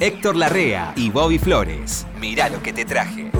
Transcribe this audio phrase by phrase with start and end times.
[0.00, 2.06] Héctor Larrea y Bobby Flores.
[2.20, 3.30] Mirá lo que te traje.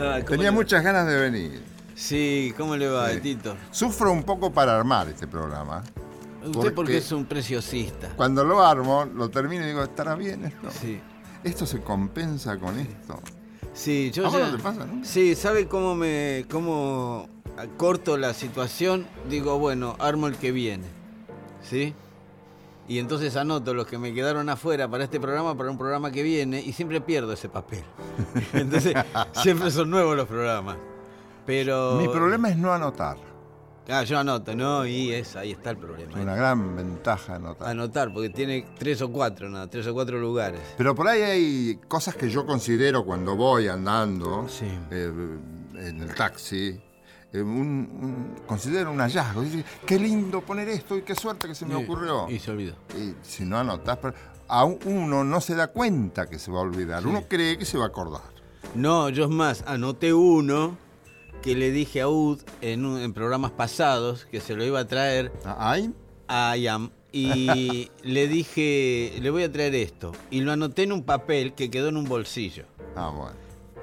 [0.00, 1.62] Ah, ¿cómo Tenía le- muchas ganas de venir.
[1.94, 3.20] Sí, ¿cómo le va, Sí.
[3.20, 3.56] Tito?
[3.70, 5.82] Sufro un poco para armar este programa.
[6.40, 8.10] Usted Porque- porque es un preciosista.
[8.16, 10.68] Cuando lo armo, lo termino y digo, ¿estará bien esto?
[10.70, 11.00] Sí.
[11.42, 13.20] ¿Esto se compensa con esto?
[13.78, 15.04] Sí, yo ¿A vos ya- no te pasa, no?
[15.04, 17.28] Sí, ¿sabe cómo me cómo
[17.76, 19.06] corto la situación?
[19.30, 20.86] Digo, bueno, armo el que viene.
[21.62, 21.94] ¿Sí?
[22.88, 26.24] Y entonces anoto los que me quedaron afuera para este programa, para un programa que
[26.24, 27.84] viene, y siempre pierdo ese papel.
[28.52, 28.94] Entonces,
[29.32, 30.76] siempre son nuevos los programas.
[31.46, 31.98] Pero.
[32.00, 33.16] Mi problema es no anotar.
[33.90, 34.84] Ah, yo anoto, ¿no?
[34.86, 36.20] Y es, ahí está el Es problema.
[36.20, 37.68] una gran ventaja anotar.
[37.68, 40.60] Anotar, porque tiene tres o cuatro, nada, tres o cuatro lugares.
[40.76, 44.66] Pero por ahí hay cosas que yo considero cuando voy andando Sí.
[44.90, 45.10] eh,
[45.76, 46.80] en el taxi.
[47.30, 49.42] eh, un- un- considero un hallazgo.
[49.42, 52.26] Dice, qué lindo poner esto y qué suerte que se me Y- ocurrió.
[52.30, 52.74] Y se olvidó.
[52.96, 54.14] Y si no anotás, pero
[54.48, 57.02] a uno no se da cuenta que se va a olvidar.
[57.02, 57.08] Sí.
[57.10, 58.22] Uno cree que se va a acordar.
[58.74, 60.78] No, yo es más, anoté uno
[61.42, 64.86] que le dije a Ud en, un- en programas pasados que se lo iba a
[64.86, 65.92] traer ¿Ahí?
[66.26, 70.12] a Ayam y le dije, le voy a traer esto.
[70.30, 72.64] Y lo anoté en un papel que quedó en un bolsillo.
[72.96, 73.36] Ah, bueno.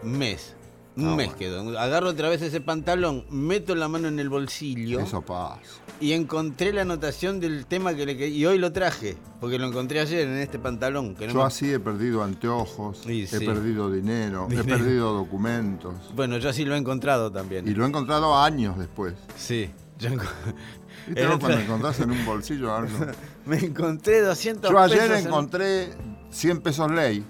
[0.04, 0.56] Mes.
[0.98, 1.38] Un Ah, mes bueno.
[1.38, 1.78] quedó.
[1.80, 5.60] Agarro otra vez ese pantalón, meto la mano en el bolsillo Eso pasa.
[6.00, 10.00] y encontré la anotación del tema que le Y hoy lo traje, porque lo encontré
[10.00, 11.14] ayer en este pantalón.
[11.16, 13.46] Que no Yo me- así he perdido anteojos, Sí, he sí.
[13.46, 15.94] perdido dinero, he perdido documentos.
[16.16, 17.68] Bueno, yo así lo he encontrado también.
[17.68, 19.16] Y lo he encontrado años después.
[19.36, 19.70] Sí.
[20.00, 20.24] Yo enco-
[21.08, 22.90] ¿Viste El cuando encontrás en un bolsillo algo?
[23.46, 25.90] Me encontré 200 Yo ayer pesos en- encontré
[26.32, 27.24] 100 pesos ley.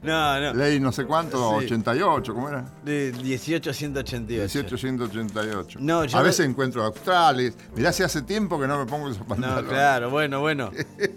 [0.00, 0.54] No, no.
[0.54, 1.66] Ley no sé cuánto, Sí.
[1.66, 2.64] 88, ¿cómo era?
[2.84, 4.58] De 1888.
[4.58, 5.78] 1888.
[5.82, 7.56] No, yo a no- veces encuentro australes.
[7.74, 9.68] Mirá si hace tiempo que no me pongo esos No, pantalones.
[9.70, 10.70] claro, bueno, bueno.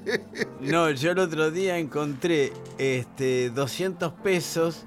[0.61, 4.85] No, yo el otro día encontré este 200 pesos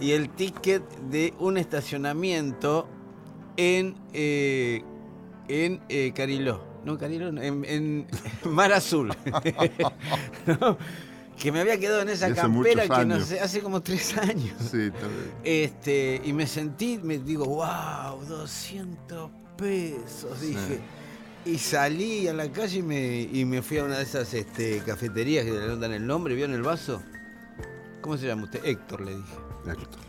[0.00, 2.88] y el ticket de un estacionamiento
[3.56, 4.82] en eh,
[5.48, 6.64] en eh, Cariló.
[6.84, 8.06] No, Cariló, no, en, en
[8.44, 9.12] Mar Azul.
[10.46, 10.78] No,
[11.38, 14.54] que me había quedado en esa campera que no sé, hace como tres años.
[14.70, 14.92] Sí, bien.
[15.44, 20.80] Este, y me sentí, me digo, wow, 200 pesos, dije.
[21.44, 24.80] Y salí a la calle y me, y me fui a una de esas este,
[24.84, 27.02] cafeterías que le notan el nombre, ¿vio en el vaso?
[28.00, 28.64] ¿Cómo se llama usted?
[28.64, 29.34] Héctor, le dije.
[29.66, 30.00] Héctor.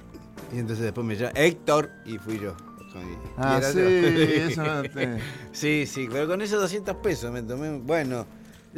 [0.54, 2.56] Y entonces después me llama Héctor y fui yo.
[3.38, 5.20] Ah, sí, eso no te-
[5.52, 8.26] Sí, sí, pero con esos 200 pesos me tomé, bueno,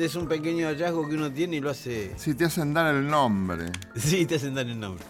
[0.06, 2.14] es un pequeño hallazgo que uno tiene y lo hace...
[2.18, 3.66] Sí, te hacen dar el nombre.
[3.96, 5.04] Sí, te hacen dar el nombre.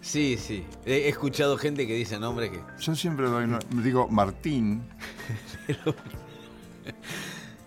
[0.00, 0.64] Sí, sí.
[0.84, 2.60] He escuchado gente que dice nombres que...
[2.80, 3.46] Yo siempre doy,
[3.82, 4.82] digo Martín,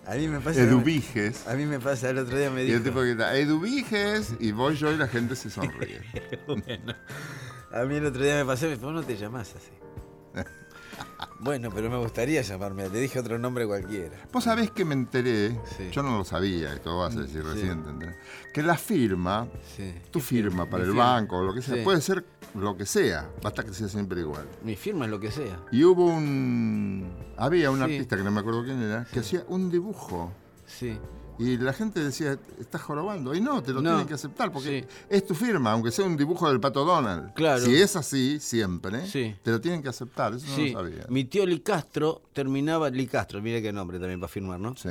[0.06, 0.60] A mí me pasa.
[0.60, 1.48] Eduviges.
[1.48, 2.76] A mí me pasa el otro día me Y dijo.
[2.78, 6.00] el tipo que está, Eduviges, y voy yo y la gente se sonríe.
[6.46, 6.94] bueno,
[7.72, 10.44] a mí el otro día me pasó y me dijo, "Vos no te llamás así.
[11.40, 12.88] bueno, pero me gustaría llamarme.
[12.88, 14.16] Te dije otro nombre cualquiera.
[14.32, 15.90] Vos sabés que me enteré, Sí.
[15.92, 17.48] yo no lo sabía, esto vas a decir Sí.
[17.48, 18.16] recién, ¿te enterás?
[18.52, 19.94] que la firma, Sí.
[20.10, 21.12] tu firma para Mi el firma.
[21.12, 22.24] banco o lo que sea, puede ser
[22.54, 24.46] lo que sea, basta que sea siempre igual.
[24.62, 25.60] Mi firma es lo que sea.
[25.72, 27.06] Y hubo un.
[27.36, 30.32] Había un artista que no me acuerdo quién era, que hacía un dibujo.
[30.66, 30.98] Sí.
[31.38, 33.34] Y la gente decía, estás jorobando.
[33.34, 33.90] Y no, te lo No.
[33.90, 34.96] tienen que aceptar porque Sí.
[35.10, 37.34] es tu firma, aunque sea un dibujo del pato Donald.
[37.34, 37.64] Claro.
[37.64, 39.34] Si es así, siempre, Sí.
[39.42, 40.34] te lo tienen que aceptar.
[40.34, 40.72] Eso sí.
[40.72, 41.06] no lo sabía.
[41.08, 42.88] Mi tío Licastro terminaba.
[42.90, 44.74] Licastro, mire qué nombre también para firmar, ¿no?
[44.76, 44.88] Sí.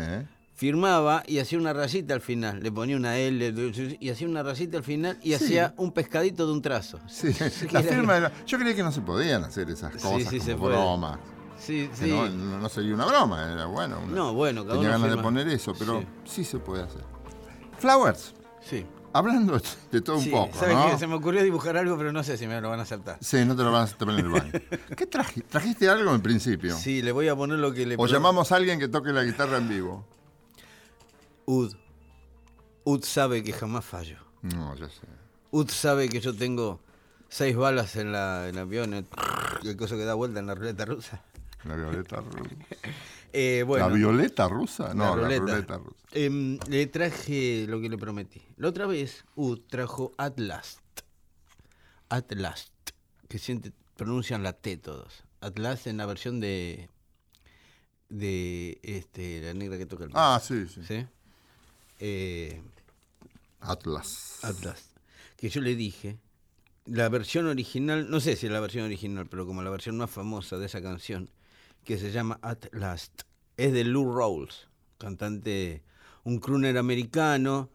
[0.53, 2.63] Firmaba y hacía una rayita al final.
[2.63, 3.53] Le ponía una L
[3.99, 6.97] y hacía una rayita al final y hacía un pescadito de un trazo.
[7.09, 7.27] Sí,
[7.71, 10.55] la firma era- Yo creía que no se podían hacer esas cosas sí, como se
[10.55, 10.75] puede.
[11.57, 12.09] Sí, sí.
[12.09, 13.99] No, no, no sería una broma, era bueno.
[14.03, 16.07] una- No, bueno, cada Tenía uno ganas de poner eso, pero Sí.
[16.25, 16.43] sí.
[16.43, 17.03] se puede hacer.
[17.79, 18.85] Flowers, Sí.
[19.13, 19.59] hablando
[19.91, 20.89] de todo Sí, un poco, ¿sabes ¿no?
[20.91, 20.97] qué?
[20.97, 23.17] Se me ocurrió dibujar algo, pero no sé si me lo van a aceptar.
[23.21, 24.51] Sí, no te lo van a aceptar en el baño.
[24.97, 25.49] ¿Qué trajiste?
[25.49, 26.75] ¿Trajiste algo en principio?
[26.75, 29.11] Sí, le voy a poner lo que le O pro- llamamos a alguien que toque
[29.11, 30.05] la guitarra en vivo.
[31.45, 31.73] Ud.
[32.83, 34.17] Ud sabe que jamás fallo.
[34.41, 35.01] No, ya sé.
[35.51, 36.79] Ud sabe que yo tengo
[37.29, 39.05] seis balas en la en el avión, el,
[39.63, 41.21] el coso que da vuelta en la ruleta rusa.
[41.67, 42.49] La violeta rusa.
[43.37, 44.93] Eh, bueno, ¿La violeta rusa?
[44.93, 45.41] No, la ruleta.
[45.41, 45.97] ruleta rusa.
[46.13, 48.41] Em, le traje lo que le prometí.
[48.55, 50.79] La otra vez, Ud trajo At Last.
[52.07, 52.71] At Last.
[53.27, 55.25] Que siente, pronuncian la T todos.
[55.41, 56.87] At Last en la versión de.
[58.07, 60.81] de este, la negra que toca el Ah, sí, sí.
[60.85, 61.05] ¿Sí?
[61.99, 62.61] Eh,
[63.59, 64.39] Atlas.
[64.43, 64.91] Atlas.
[65.35, 66.17] Que yo le dije
[66.85, 70.09] la versión original, no sé si es la versión original, pero como la versión más
[70.09, 71.29] famosa de esa canción,
[71.85, 73.21] que se llama At Last,
[73.57, 74.67] es de Lou Rawls,
[74.97, 75.83] cantante,
[76.23, 77.69] un crooner americano,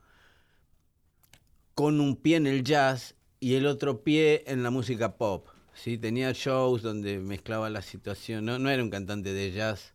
[1.74, 5.46] con un pie en el jazz y el otro pie en la música pop.
[5.72, 5.96] ¿sí?
[5.96, 9.94] Tenía shows donde mezclaba la situación, no, no era un cantante de jazz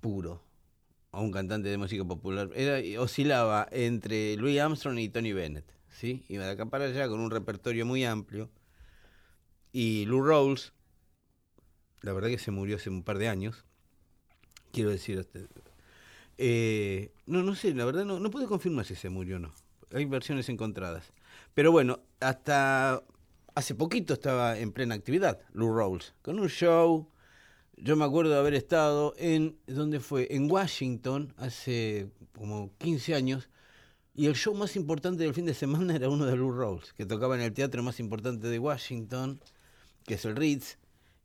[0.00, 0.42] puro,
[1.10, 5.66] o un cantante de música popular, era, oscilaba entre Louis Armstrong y Tony Bennett.
[5.90, 6.24] ¿sí?
[6.28, 8.50] Iba de acá para allá con un repertorio muy amplio.
[9.72, 10.72] Y Lou Rawls,
[12.02, 13.64] la verdad que se murió hace un par de años,
[14.72, 15.46] quiero decir, este,
[16.38, 19.52] eh, no, no sé, la verdad no, no puedo confirmar si se murió o no.
[19.92, 21.12] Hay versiones encontradas.
[21.54, 23.02] Pero bueno, hasta
[23.54, 27.08] hace poquito estaba en plena actividad Lou Rawls, con un show.
[27.76, 30.28] Yo me acuerdo de haber estado en, ¿dónde fue?
[30.30, 33.50] En Washington, hace como 15 años,
[34.14, 37.06] y el show más importante del fin de semana era uno de Lou Rawls, que
[37.06, 39.40] tocaba en el teatro más importante de Washington,
[40.04, 40.78] que es el Ritz,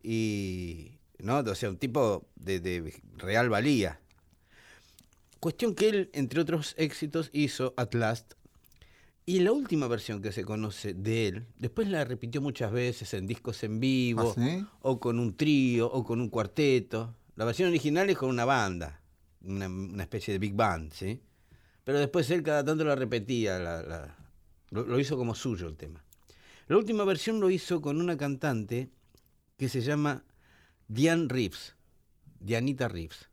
[0.03, 1.39] y, ¿no?
[1.39, 3.99] O sea, un tipo de, de real valía.
[5.39, 8.33] Cuestión que él, entre otros éxitos, hizo At Last,
[9.25, 13.25] y la última versión que se conoce de él, después la repitió muchas veces en
[13.27, 14.65] discos en vivo, ¿Ah, sí?
[14.81, 17.15] o con un trío, o con un cuarteto.
[17.35, 19.01] La versión original es con una banda,
[19.43, 21.21] una, una especie de big band, ¿sí?
[21.85, 24.15] Pero después él cada tanto la repetía, la- la-
[24.71, 26.03] lo, lo hizo como suyo el tema.
[26.67, 28.89] La última versión lo hizo con una cantante
[29.63, 30.25] que se llama
[30.89, 31.73] Diane Reeves,
[32.41, 33.29] Dianita Reeves.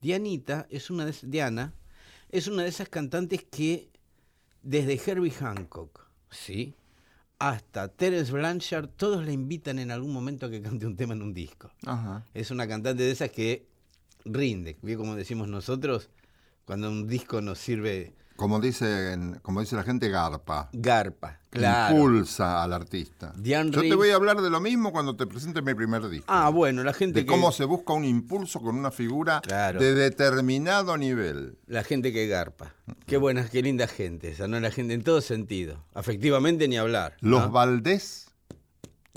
[0.00, 1.74] Dianita es una de, Diana
[2.28, 3.90] es una de esas cantantes que
[4.62, 6.76] desde Herbie Hancock, ¿sí?
[7.40, 11.22] hasta Terence Blanchard, todos la invitan en algún momento a que cante un tema en
[11.22, 11.72] un disco.
[11.84, 12.24] Ajá.
[12.32, 13.66] Es una cantante de esas que
[14.24, 16.10] rinde, como decimos nosotros,
[16.64, 20.68] cuando un disco nos sirve Como dice, como dice la gente, garpa.
[20.72, 21.94] garpa, claro.
[21.96, 23.32] Impulsa al artista.
[23.36, 26.26] Diane Yo te voy a hablar de lo mismo cuando te presente mi primer disco.
[26.28, 29.80] Ah, bueno, la gente de que cómo se busca un impulso con una figura Claro.
[29.80, 31.58] de determinado nivel.
[31.66, 32.74] la gente que garpa.
[33.06, 34.60] Qué buena, qué linda gente esa, ¿no?
[34.60, 35.84] La gente en todo sentido.
[35.94, 37.16] Afectivamente ni hablar.
[37.22, 37.40] ¿no?
[37.40, 38.28] Los Valdés,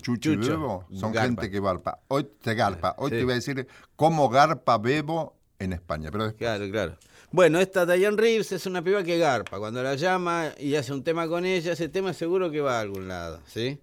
[0.02, 1.26] Chucho, y Bebo, son garpa.
[1.28, 2.00] gente que garpa.
[2.08, 2.96] Hoy te garpa.
[2.98, 3.18] Hoy Sí.
[3.18, 3.68] te voy a decir
[3.98, 6.10] cómo garpa Bebo en España.
[6.10, 6.98] Pero después, Claro, claro.
[7.32, 9.60] Bueno, esta Diane Reeves es una piba que garpa.
[9.60, 12.82] Cuando la llama y hace un tema con ella, ese tema seguro que va a
[12.82, 13.80] algún lado, ¿sí?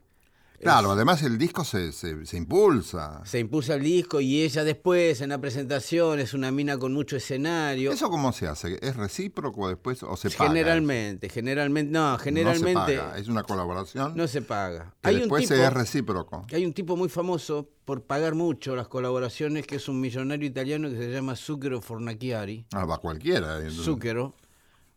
[0.60, 3.22] Claro, además el disco se, se- se impulsa.
[3.24, 7.16] Se impulsa el disco y ella después en la presentación es una mina con mucho
[7.16, 7.92] escenario.
[7.92, 8.78] ¿Eso cómo se hace?
[8.82, 10.50] ¿Es recíproco después o se paga?
[10.50, 13.18] generalmente, generalmente, no, No generalmente se paga.
[13.18, 14.94] Es una colaboración no se paga.
[15.02, 16.46] que Hay un, después tipo, es recíproco.
[16.52, 20.88] hay un tipo muy famoso por pagar mucho las colaboraciones, que es un millonario italiano
[20.90, 22.66] que se llama Zucchero Fornacchiari.
[22.72, 23.60] Ah, va cualquiera.
[23.64, 24.34] eh, Zucchero,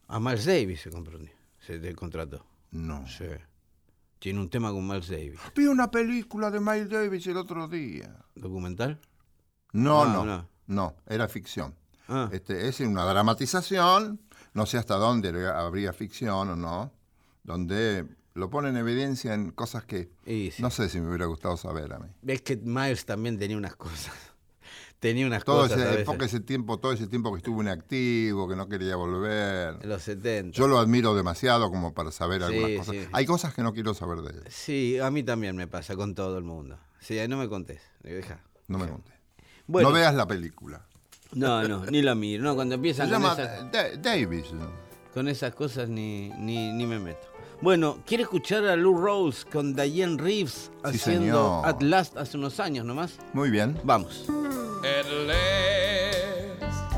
[0.07, 1.19] a Miles Davis se compró,
[1.59, 2.45] se contrató.
[2.71, 3.05] No.
[3.07, 3.25] Sí.
[4.19, 5.39] Tiene un tema con Miles Davis.
[5.55, 8.15] Vi una película de Miles Davis el otro día.
[8.35, 8.99] ¿Documental?
[9.71, 10.49] No, No, no, no.
[10.67, 11.73] no, era ficción.
[12.07, 14.19] Ah, Este, es una dramatización,
[14.53, 16.91] no sé hasta dónde habría ficción o no,
[17.43, 20.53] donde lo pone en evidencia en cosas que sí.
[20.61, 22.07] no sé si me hubiera gustado saber a mí.
[22.27, 24.13] Es que Miles también tenía unas cosas.
[24.99, 27.61] Tenía unas Todo cosas a ese, veces, porque ese tiempo, todo ese tiempo que estuvo
[27.61, 29.77] inactivo, que no quería volver.
[29.81, 30.57] en los 70.
[30.57, 32.95] Yo lo admiro demasiado como para saber Sí, algunas cosas.
[33.03, 33.07] sí.
[33.13, 34.43] Hay cosas que no quiero saber de él.
[34.49, 36.77] Sí, a mí también me pasa con todo el mundo.
[36.99, 37.81] Sí, no me contés.
[38.03, 38.41] Deja.
[38.67, 39.11] No me conté.
[39.67, 40.81] Bueno, no veas la película.
[41.33, 42.43] no, no, ni la miro.
[42.43, 44.45] No, cuando Se empiezan con, llama esas, Da- Davis.
[45.13, 47.27] con esas cosas ni, ni, ni me meto.
[47.61, 51.61] Bueno, ¿quiere escuchar a Lou Rawls con Diane Reeves haciendo.
[51.65, 53.17] At Last hace unos años nomás?
[53.33, 53.77] Muy bien.
[53.83, 54.25] Vamos.
[55.09, 56.95] Last,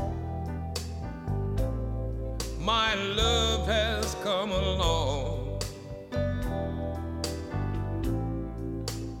[2.58, 5.58] my love has come along.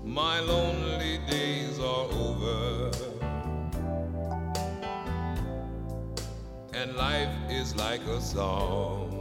[0.04, 2.90] My lonely days are over,
[6.74, 9.11] and life is like a song.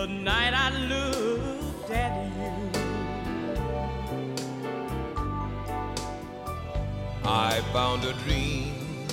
[0.00, 2.52] The night I looked at you.
[7.22, 9.06] I found a dream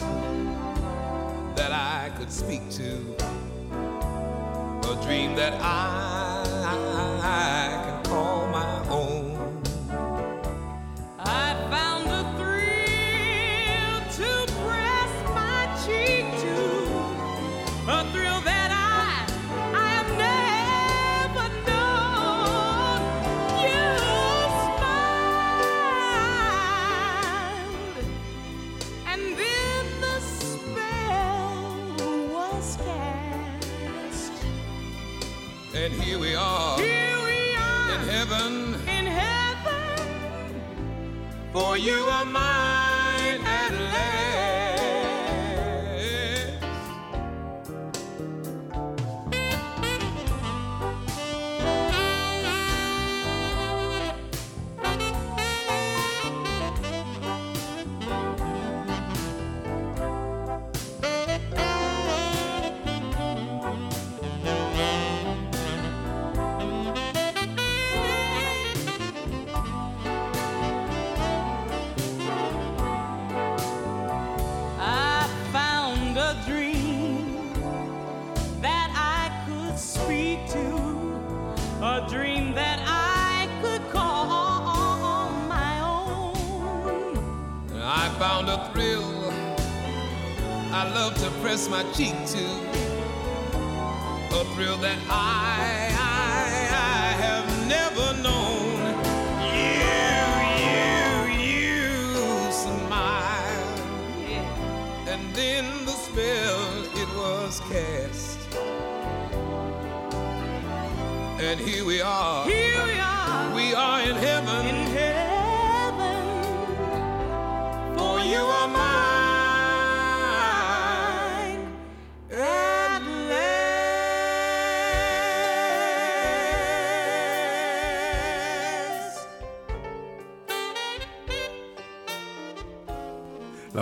[1.56, 3.18] that I could speak to,
[4.94, 6.46] a dream that I
[7.84, 9.17] can call my own.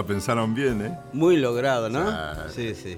[0.06, 0.96] La pensaron bien, ¿eh?
[1.14, 2.08] Muy logrado, ¿no?
[2.50, 2.76] Sí.
[2.76, 2.98] Sí, sí.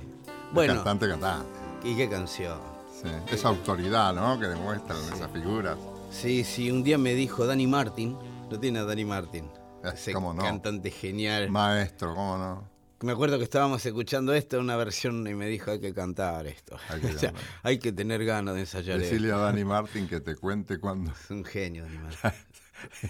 [0.51, 1.47] Bueno, Cantante, cantante.
[1.85, 2.59] ¿y qué canción?
[3.01, 3.07] Sí.
[3.33, 4.37] Esa autoridad, ¿no?
[4.37, 5.77] Que demuestran esas figuras.
[6.11, 8.17] Sí, sí, un día me dijo Dani Martin,
[8.51, 9.45] lo tiene a Dani Martin,
[9.85, 10.41] Eh, ese cómo no.
[10.43, 11.49] cantante genial.
[11.49, 12.69] Maestro, ¿cómo no?
[12.99, 16.75] Me acuerdo que estábamos escuchando esto, una versión, y me dijo, hay que cantar esto.
[16.89, 17.49] Hay que O sea, cantar.
[17.63, 19.39] hay que tener ganas de ensayar Decirle esto.
[19.39, 21.11] a Dani Martin que te cuente cuando.
[21.11, 22.31] Es un genio, Dani Martin.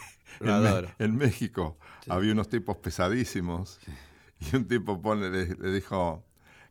[0.40, 0.90] Lo En, Me- adoro.
[1.00, 1.78] en México
[2.10, 3.80] había unos tipos pesadísimos
[4.40, 6.24] y un tipo pone, le, le dijo,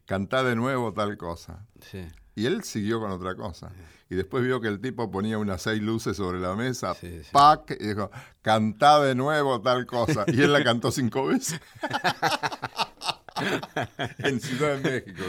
[0.04, 1.66] cantá de nuevo tal cosa.
[1.80, 2.06] Sí.
[2.34, 3.72] Y él siguió con otra cosa.
[4.10, 7.30] Y después vio que el tipo ponía unas seis luces sobre la mesa, Sí, sí.
[7.32, 7.76] ¡pac!
[7.80, 8.10] Y dijo,
[8.42, 10.24] cantá de nuevo tal cosa.
[10.28, 11.60] Y él la cantó cinco veces.
[14.18, 15.22] en Ciudad de México.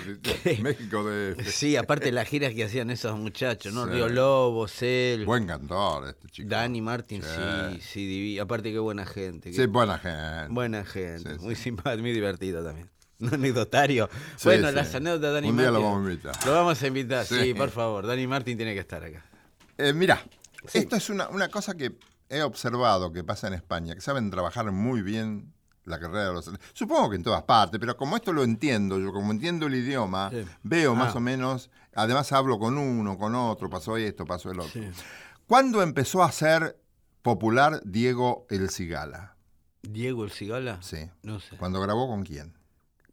[0.43, 0.57] ¿sí?
[0.61, 1.43] México de...
[1.45, 3.85] Sí, aparte las giras que hacían esos muchachos, ¿no?
[3.85, 3.91] Sí.
[3.91, 6.49] Río Lobos, él, Buen cantor este chico.
[6.49, 7.29] Dani Martin, Sí.
[7.75, 9.51] sí, sí, divi- Aparte qué buena gente.
[9.53, 10.47] Sí, buena gente.
[10.53, 12.89] Buena gente, muy simpático, muy divertido también.
[13.19, 14.09] Un anecdotario.
[14.43, 15.71] Bueno, las anécdotas de Dani Un Martin.
[15.73, 16.45] día lo vamos a invitar.
[16.45, 18.05] Lo vamos a invitar, sí, por favor.
[18.05, 19.25] Dani Martin tiene que estar acá.
[19.77, 20.23] Eh, mira,
[20.73, 21.93] esto es una, una cosa que
[22.29, 25.53] he observado que pasa en España, que saben trabajar muy bien
[25.87, 26.51] la carrera de los...
[26.73, 30.29] Supongo que en todas partes, pero como esto lo entiendo, yo como entiendo el idioma,
[30.29, 30.45] Sí.
[30.63, 31.17] veo más Ah.
[31.17, 34.71] o menos, además hablo con uno, con otro, pasó esto, pasó el otro.
[34.73, 34.87] Sí.
[35.47, 36.77] ¿Cuándo empezó a ser
[37.21, 39.35] popular Diego El Cigala?
[39.81, 40.81] Diego el Cigala.
[40.81, 41.09] Sí.
[41.23, 41.55] No sé.
[41.57, 42.53] ¿Cuando grabó con quién?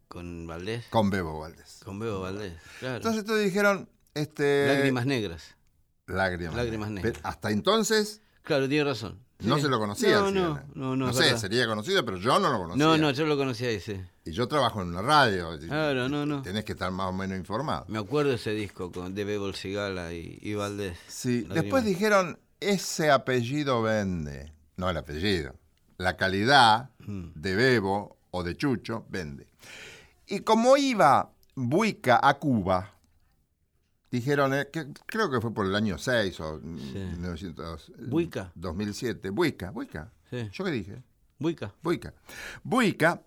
[0.09, 0.87] Con Valdés.
[0.91, 1.81] Con Bebo Valdés.
[1.85, 2.55] Con Bebo Valdés.
[2.81, 2.97] Claro.
[2.97, 4.67] Entonces todos dijeron, este...
[4.69, 5.57] Lágrimas negras.
[6.07, 6.55] Lágrimas.
[6.55, 7.13] Lágrimas negras.
[7.15, 9.24] Pero hasta entonces Claro, tiene razón.
[9.41, 10.21] No se lo conocía.
[10.21, 11.11] No, no, no, no.
[11.11, 12.85] es sé, sería conocido, pero yo no lo conocía.
[12.85, 14.09] No, no, yo lo conocía ese.
[14.25, 15.59] Y yo trabajo en una radio.
[15.59, 16.43] Claro, no, no.
[16.43, 17.85] Tenés que estar más o menos informado.
[17.89, 20.97] Me acuerdo ese disco con, de Bebo el Cigala y, y Valdés.
[21.09, 24.53] Sí, después dijeron, ese apellido vende.
[24.77, 25.55] No el apellido.
[25.99, 27.33] La calidad Mm.
[27.35, 29.47] de Bebo o de Chucho vende.
[30.27, 32.94] Y como iba Buica a Cuba,
[34.15, 36.75] dijeron, eh, que creo que fue por el año 6 o mm,
[37.13, 38.53] 1900, Buica.
[38.55, 39.31] 2007.
[39.31, 40.13] Buica, Buica.
[40.31, 40.49] Sí.
[40.53, 41.03] ¿Yo qué dije?
[41.39, 41.75] Buica.
[41.83, 42.15] Buica.
[42.63, 43.21] Buica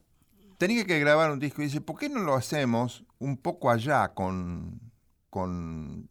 [0.57, 4.13] tenía que grabar un disco y dice, ¿por qué no lo hacemos un poco allá
[4.13, 4.79] con,
[5.29, 6.09] con,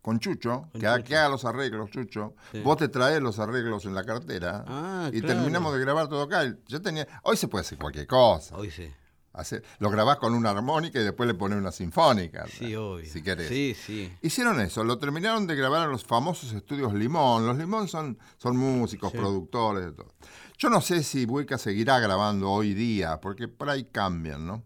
[0.00, 0.68] con Chucho?
[0.72, 1.08] Con que, ha- Chucho.
[1.08, 2.34] que haga los arreglos, Chucho.
[2.52, 2.60] Sí.
[2.62, 5.34] Vos te traes los arreglos en la cartera Ah, y claro.
[5.36, 6.44] terminamos de grabar todo acá.
[6.66, 8.56] Yo tenía, hoy se puede hacer cualquier cosa.
[8.56, 8.88] Hoy sí.
[9.34, 12.46] Hacer- lo grabás con una armónica y después le pones una sinfónica.
[12.46, 13.04] Sí, obvio.
[13.10, 13.48] Si querés.
[13.48, 14.12] Sí, sí.
[14.22, 17.44] Hicieron eso, lo terminaron de grabar en los famosos estudios Limón.
[17.46, 19.18] Los Limón son, son músicos, Sí.
[19.18, 20.14] productores, de todo.
[20.56, 24.62] Yo no sé si Buica seguirá grabando hoy día, porque por ahí cambian, ¿no?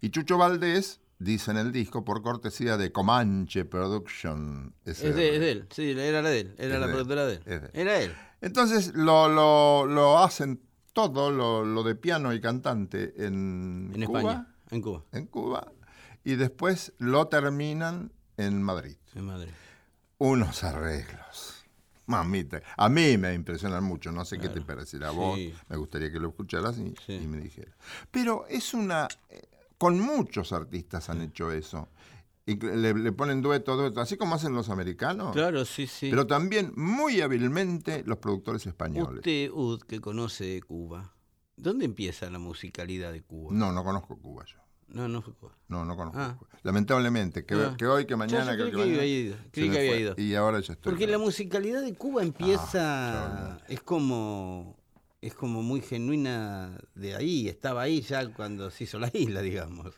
[0.00, 4.74] Y Chucho Valdés dice en el disco, por cortesía de Comanche Production.
[4.84, 7.26] Es de, es de él, sí, era la de él, era Es la de productora
[7.26, 7.42] de él.
[7.46, 7.70] es de él.
[7.74, 8.12] Era él.
[8.40, 10.60] Entonces lo, lo, lo hacen
[10.92, 15.72] todo, lo, lo de piano y cantante en, En Cuba, España, en Cuba, en Cuba,
[16.24, 18.96] y después lo terminan en Madrid.
[19.14, 19.50] en Madrid.
[20.18, 21.58] unos arreglos.
[22.06, 25.54] Mamita, a mí me impresionan mucho, no sé qué te parecerá a vos, Sí.
[25.68, 27.14] me gustaría que lo escucharas y, Sí.
[27.14, 27.74] y me dijeras.
[28.10, 29.42] Pero es una, eh,
[29.78, 31.88] con muchos artistas han hecho eso.
[32.44, 35.32] Y le, le ponen dueto, dueto, así como hacen los americanos.
[35.32, 36.08] Claro, sí, sí.
[36.10, 39.18] Pero también muy hábilmente los productores españoles.
[39.18, 41.14] Usted, Ud, que conoce Cuba,
[41.56, 43.50] ¿dónde empieza la musicalidad de Cuba?
[43.54, 44.58] No, no conozco Cuba yo.
[44.88, 45.56] no, no fue Cuba.
[45.68, 46.36] No, no conozco Ah.
[46.36, 46.50] Cuba.
[46.64, 47.74] Lamentablemente, que, Ah.
[47.78, 50.14] que hoy, que mañana, yo que, creí que mañana, había ido, creí que había ido.
[50.18, 50.90] Y ahora ya estoy.
[50.92, 54.76] Porque la musicalidad de Cuba empieza, Ah, es como,
[55.20, 59.94] es como muy genuina de ahí, estaba ahí ya cuando se hizo la isla, digamos.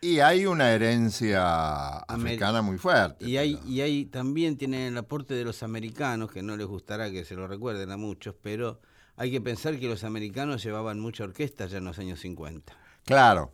[0.00, 3.24] Y hay una herencia africana muy fuerte.
[3.28, 6.66] Y hay, pero- y hay también tienen el aporte de los americanos, que no les
[6.66, 8.80] gustará que se lo recuerden a muchos, pero
[9.16, 12.72] hay que pensar que los americanos llevaban mucha orquesta ya en los años 50.
[13.04, 13.52] Claro.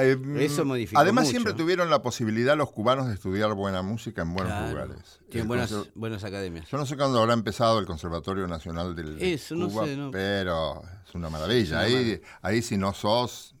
[0.00, 1.30] Eh, mm, Eso modificó Además, mucho.
[1.30, 4.70] siempre tuvieron la posibilidad los cubanos de estudiar buena música en buenos Claro.
[4.70, 5.20] lugares.
[5.30, 6.68] Tienen El buenas, buenas academias.
[6.70, 10.10] Yo no sé cuándo habrá empezado el Conservatorio Nacional del Eso, no Cuba, sé, no.
[10.10, 11.86] pero es una maravilla.
[11.86, 13.54] Es una ahí, ahí si no sos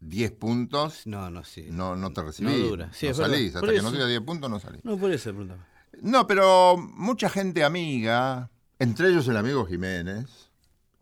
[0.00, 1.66] 10 puntos, No, no, sí.
[1.70, 2.58] no, no te recibís.
[2.58, 2.92] No dura.
[2.92, 3.52] Sí, no salís.
[3.52, 3.92] Por Hasta que no eso.
[3.92, 4.84] tengas 10 puntos, no salís.
[4.84, 5.66] No, por eso preguntaba.
[6.02, 10.50] No, pero mucha gente amiga, entre ellos el amigo Jiménez,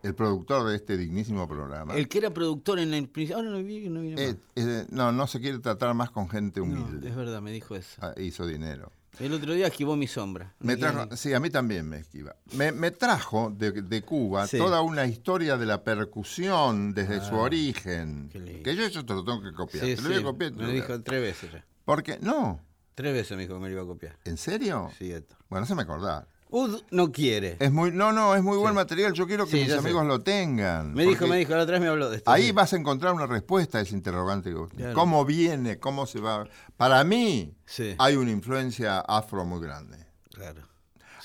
[0.02, 1.94] el productor de este dignísimo programa.
[1.94, 3.36] El que era productor en el principio.
[3.36, 4.36] Ahora no no viene eh, más.
[4.66, 7.08] eh, no, no se quiere tratar más con gente No, humilde.
[7.08, 8.00] es verdad, me dijo eso.
[8.00, 8.92] Ah, hizo dinero.
[9.18, 10.54] El otro día esquivó mi sombra.
[10.60, 12.36] Me trajo, sí, a mí también me esquiva.
[12.52, 14.58] Me, me trajo de, de Cuba Sí.
[14.58, 18.28] toda una historia de la percusión desde su Ah, origen.
[18.62, 19.84] Que yo eso te lo tengo que copiar.
[19.84, 20.52] Sí, te lo voy a copiar.
[20.52, 21.64] me lo dijo tres veces ya.
[21.84, 22.60] Porque, no,
[22.94, 24.18] Tres veces me dijo que me lo iba a copiar.
[24.24, 24.90] ¿en serio?
[24.98, 25.36] Sí, esto.
[25.48, 26.26] Bueno, se me acordar.
[26.50, 27.56] Ud no quiere.
[27.60, 29.12] Es muy, no, no, es muy buen material.
[29.12, 29.78] Yo quiero que Sí, mis sé.
[29.78, 30.94] amigos lo tengan.
[30.94, 32.30] me dijo, me dijo, la otra vez me habló de esto.
[32.30, 34.50] Ahí vas a encontrar una respuesta a ese interrogante.
[34.50, 34.94] que- Claro.
[34.94, 35.78] ¿Cómo viene?
[35.78, 36.46] ¿Cómo se va?
[36.76, 37.94] Para mí, Sí.
[37.98, 39.98] hay una influencia afro muy grande.
[40.32, 40.62] Claro.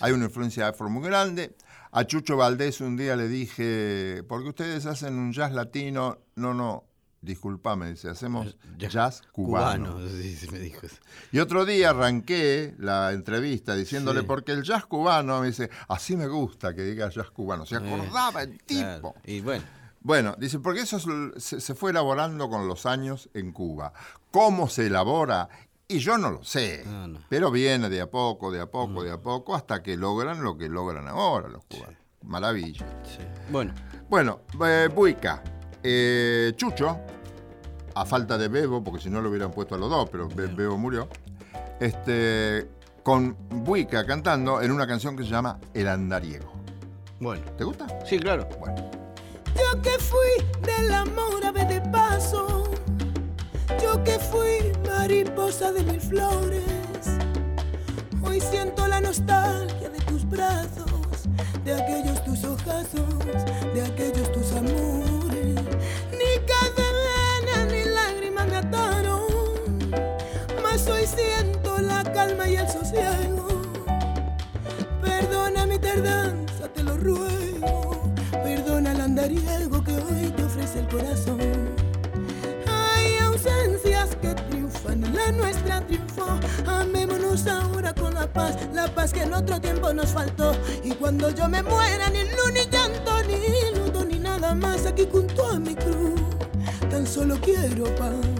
[0.01, 1.55] Hay una influencia afro muy grande.
[1.91, 6.83] A Chucho Valdés un día le dije, porque ustedes hacen un jazz latino, no, no,
[7.23, 9.97] disculpame, dice, hacemos jazz, cubano.
[10.07, 10.97] Sí, sí, me dijo eso.
[11.31, 14.25] Y otro día arranqué la entrevista diciéndole, Sí.
[14.27, 17.65] porque el jazz cubano, me dice, así me gusta que diga jazz cubano.
[17.65, 18.81] Se acordaba el tipo.
[18.83, 19.13] Eh, Claro.
[19.25, 19.63] Y bueno,
[20.01, 20.99] Bueno, dice, porque eso
[21.37, 23.93] se, se fue elaborando con los años en Cuba.
[24.31, 25.47] ¿Cómo se elabora?
[25.87, 27.19] Y yo no lo sé, No, no.
[27.29, 30.57] pero viene de a poco, de a poco, de a poco, hasta que logran lo
[30.57, 31.95] que logran ahora los cubanos.
[32.21, 32.85] Maravilla.
[33.05, 33.19] sí.
[33.49, 33.73] Bueno,
[34.09, 35.41] Bueno, eh, Buica,
[35.83, 36.97] eh, Chucho,
[37.95, 40.47] a falta de Bebo, porque si no lo hubieran puesto a los dos, pero Be-
[40.47, 41.07] Bebo murió,
[41.79, 42.67] este,
[43.03, 46.51] con Buica cantando en una canción que se llama El Andariego.
[47.19, 47.43] bueno.
[47.57, 47.85] ¿Te gusta?
[48.05, 48.47] Sí, claro.
[48.59, 48.89] Bueno.
[49.55, 52.63] Yo que fui del amor ave de paso,
[53.81, 56.63] yo que fui mariposa de mil flores,
[58.23, 61.27] hoy siento la nostalgia de tus brazos,
[61.63, 65.12] de aquellos tus ojazos, de aquellos tus amores.
[68.73, 73.47] Lágrimas me ataron, mas hoy siento la calma y el sosiego.
[75.01, 78.13] Perdona mi tardanza, te lo ruego.
[78.31, 81.39] Perdona el andariego que hoy te ofrece el corazón.
[82.67, 86.39] Hay ausencias que triunfan la nuestra triunfó.
[86.67, 90.53] Amémonos ahora con la paz, la paz que en otro tiempo nos faltó.
[90.83, 95.07] Y cuando yo me muera, ni luz, ni llanto, ni luto, ni nada más aquí
[95.11, 96.21] junto a mi cruz.
[96.89, 98.32] Tan solo quiero paz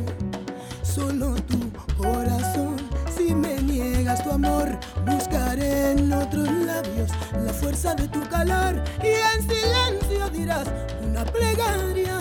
[0.94, 2.76] solo tu corazón.
[3.16, 7.10] Si me niegas tu amor, buscaré en otros labios
[7.46, 10.68] la fuerza de tu calor y en silencio dirás
[11.04, 12.20] una plegaria.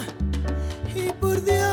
[0.95, 1.72] Y por Dios,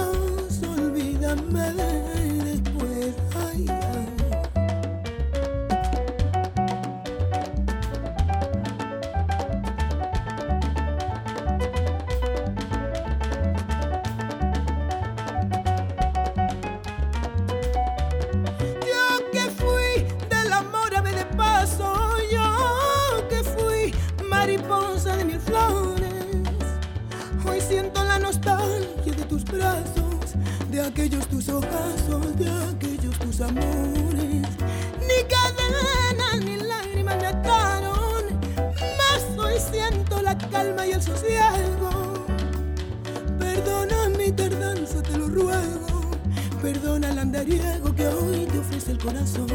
[47.29, 49.47] andariego que hoy te ofrece el corazón.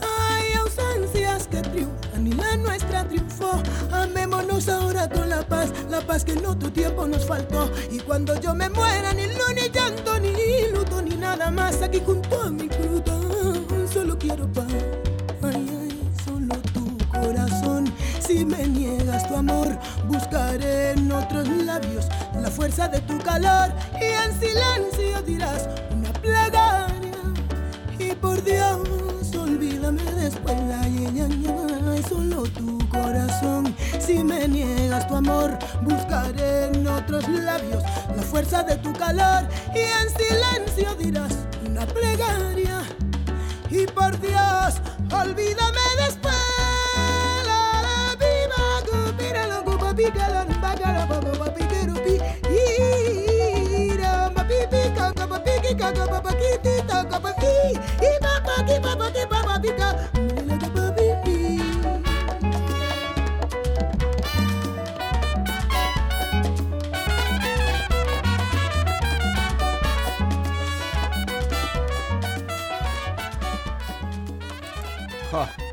[0.00, 3.60] Hay ausencias que triunfan y la nuestra triunfó.
[3.90, 7.68] Amémonos ahora con la paz, la paz que en otro tiempo nos faltó.
[7.90, 10.32] Y cuando yo me muera, ni luz, ni llanto, ni
[10.72, 11.82] luto, ni nada más.
[11.82, 13.18] Aquí junto a mi fruta,
[13.92, 14.72] solo quiero paz.
[15.42, 17.92] Ay, ay, solo tu corazón.
[18.24, 22.06] Si me niegas tu amor, buscaré en otros labios
[22.40, 23.72] la fuerza de tu calor.
[24.00, 25.68] Y en silencio dirás
[26.22, 27.18] plegaria.
[27.98, 28.78] Y por Dios,
[29.36, 30.56] olvídame después.
[30.82, 31.46] Ay, ay,
[31.90, 33.74] ay, solo tu corazón.
[34.00, 37.82] Si me niegas tu amor, buscaré en otros labios
[38.16, 39.48] la fuerza de tu calor.
[39.74, 41.34] Y en silencio dirás
[41.66, 42.82] una plegaria.
[43.70, 44.80] Y por Dios,
[45.10, 46.34] olvídame después.
[47.46, 48.62] La, la, viva,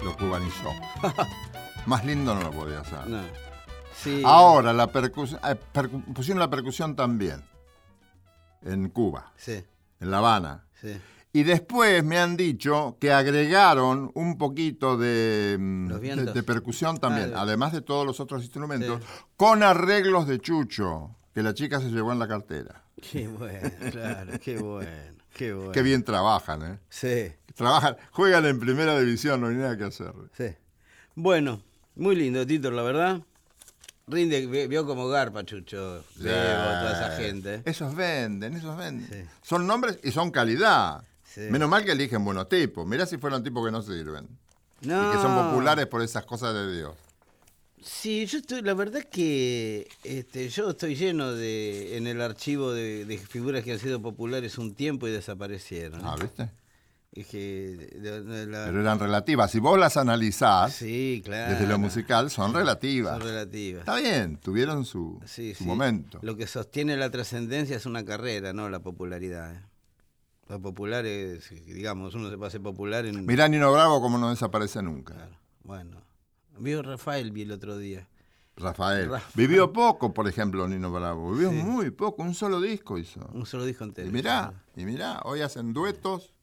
[0.03, 0.71] Lo cubanizó.
[1.85, 3.07] Más lindo no lo podía hacer.
[3.07, 3.21] no.
[3.93, 4.21] Sí.
[4.25, 7.43] Ahora, la percusión, eh, percu- pusieron la percusión también.
[8.63, 9.61] En Cuba, Sí,
[9.99, 10.65] en La Habana.
[10.81, 10.97] sí.
[11.31, 15.87] Y después me han dicho que agregaron un poquito de, mm,
[16.33, 19.07] de, percusión también, Ah, además de todos los otros instrumentos, Sí.
[19.37, 22.81] con arreglos de Chucho, que la chica se llevó en la cartera.
[23.11, 24.89] Qué bueno, claro, qué bueno,
[25.35, 25.71] qué bueno.
[25.71, 26.79] Qué bien trabajan, ¿eh?
[26.89, 30.11] Sí, Trabajan, juegan en primera división, no hay nada que hacer.
[30.35, 30.47] sí.
[31.13, 31.61] Bueno,
[31.95, 33.21] muy lindo, Tito, la verdad.
[34.09, 37.61] Rinde, vi- vio como garpa, Chucho, Bebo, toda esa gente.
[37.65, 39.07] Esos venden, esos venden.
[39.09, 39.29] Sí.
[39.43, 41.03] Son nombres y son calidad.
[41.23, 41.41] Sí.
[41.41, 42.87] Menos mal que eligen buenos tipos.
[42.87, 44.27] Mirá si fueron tipos que no sirven.
[44.81, 45.09] No.
[45.09, 46.93] Y que son populares por esas cosas de Dios.
[47.81, 53.05] Sí, yo estoy, la verdad que este, yo estoy lleno de, en el archivo de,
[53.05, 56.01] de figuras que han sido populares un tiempo y desaparecieron.
[56.03, 56.49] Ah, ¿viste?
[57.11, 59.49] Es que de- de la- Pero eran relativas.
[59.49, 61.53] Si vos las analizás, sí, claro.
[61.53, 63.17] desde lo musical, son relativas.
[63.17, 63.79] Son relativas.
[63.79, 65.67] Está bien, tuvieron su, Sí, su sí.
[65.67, 66.19] momento.
[66.21, 69.53] Lo que sostiene la trascendencia es una carrera, no la popularidad.
[69.55, 69.61] ¿eh?
[70.49, 73.25] La popular es, digamos, uno se hacer popular en...
[73.25, 75.15] Mirá Nino Bravo como no desaparece nunca.
[75.15, 76.01] Claro, bueno.
[76.59, 78.07] Vio Rafael, vi el otro día.
[78.55, 79.09] Rafael.
[79.09, 79.29] Rafa.
[79.33, 81.31] Vivió poco, por ejemplo, Nino Bravo.
[81.31, 83.27] Vivió muy poco, un solo disco hizo.
[83.33, 84.09] Un solo disco entero.
[84.09, 86.33] Y mirá, y mirá, hoy hacen duetos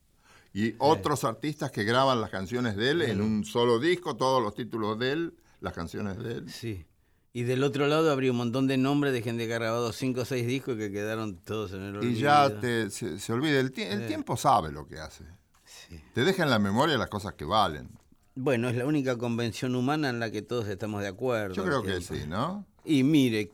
[0.59, 4.55] y otros artistas que graban las canciones de él en un solo disco, todos los
[4.55, 6.51] títulos de él, las canciones de él.
[6.51, 6.87] Sí.
[7.33, 10.23] Y del otro lado habría un montón de nombres de gente que ha grabado cinco
[10.23, 12.11] o seis discos y que quedaron todos en el olvido.
[12.12, 15.25] Y ya te- se, se olvida, el, tie- el tiempo sabe lo que hace.
[15.66, 16.01] Sí.
[16.14, 17.90] Te deja en la memoria las cosas que valen.
[18.35, 21.55] Bueno, es la única convención humana en la que todos estamos de acuerdo.
[21.55, 22.64] Yo creo que sí, ¿no?
[22.85, 23.51] Y mire,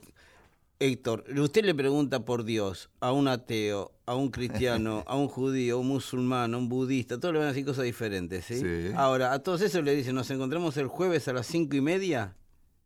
[0.83, 5.77] Héctor, usted le pregunta por Dios a un ateo, a un cristiano, a un judío,
[5.77, 8.59] a un musulmán, a un budista, todos le van a decir cosas diferentes, ¿sí?
[8.59, 8.93] Sí.
[8.97, 12.35] Ahora, a todos esos le dicen, nos encontramos el jueves a las cinco y media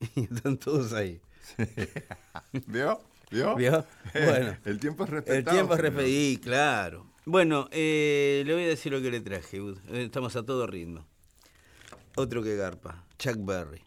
[0.14, 1.22] y están todos ahí.
[2.66, 3.00] ¿Vio?
[3.30, 3.56] ¿Vio?
[3.56, 3.86] ¿Vio?
[4.12, 5.38] Bueno, el tiempo es respetado.
[5.38, 7.06] el tiempo es repetido, claro.
[7.24, 9.56] Bueno, eh, le voy a decir lo que le traje.
[9.56, 11.06] Eh, estamos a todo ritmo.
[12.14, 13.82] Otro que garpa, Chuck Berry.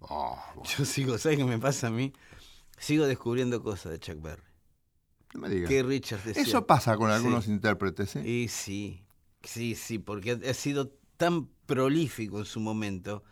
[0.00, 0.36] Oh,
[0.76, 2.12] Yo sigo, ¿sabes qué me pasa a mí?
[2.78, 4.42] Sigo descubriendo cosas de Chuck Berry.
[5.34, 5.68] no me digas.
[5.68, 6.42] Que Richard decía.
[6.42, 7.50] Eso pasa con algunos Sí.
[7.50, 8.18] intérpretes, ¿sí?
[8.20, 9.04] Y sí,
[9.42, 13.22] sí, sí, porque ha- sido tan prolífico en su momento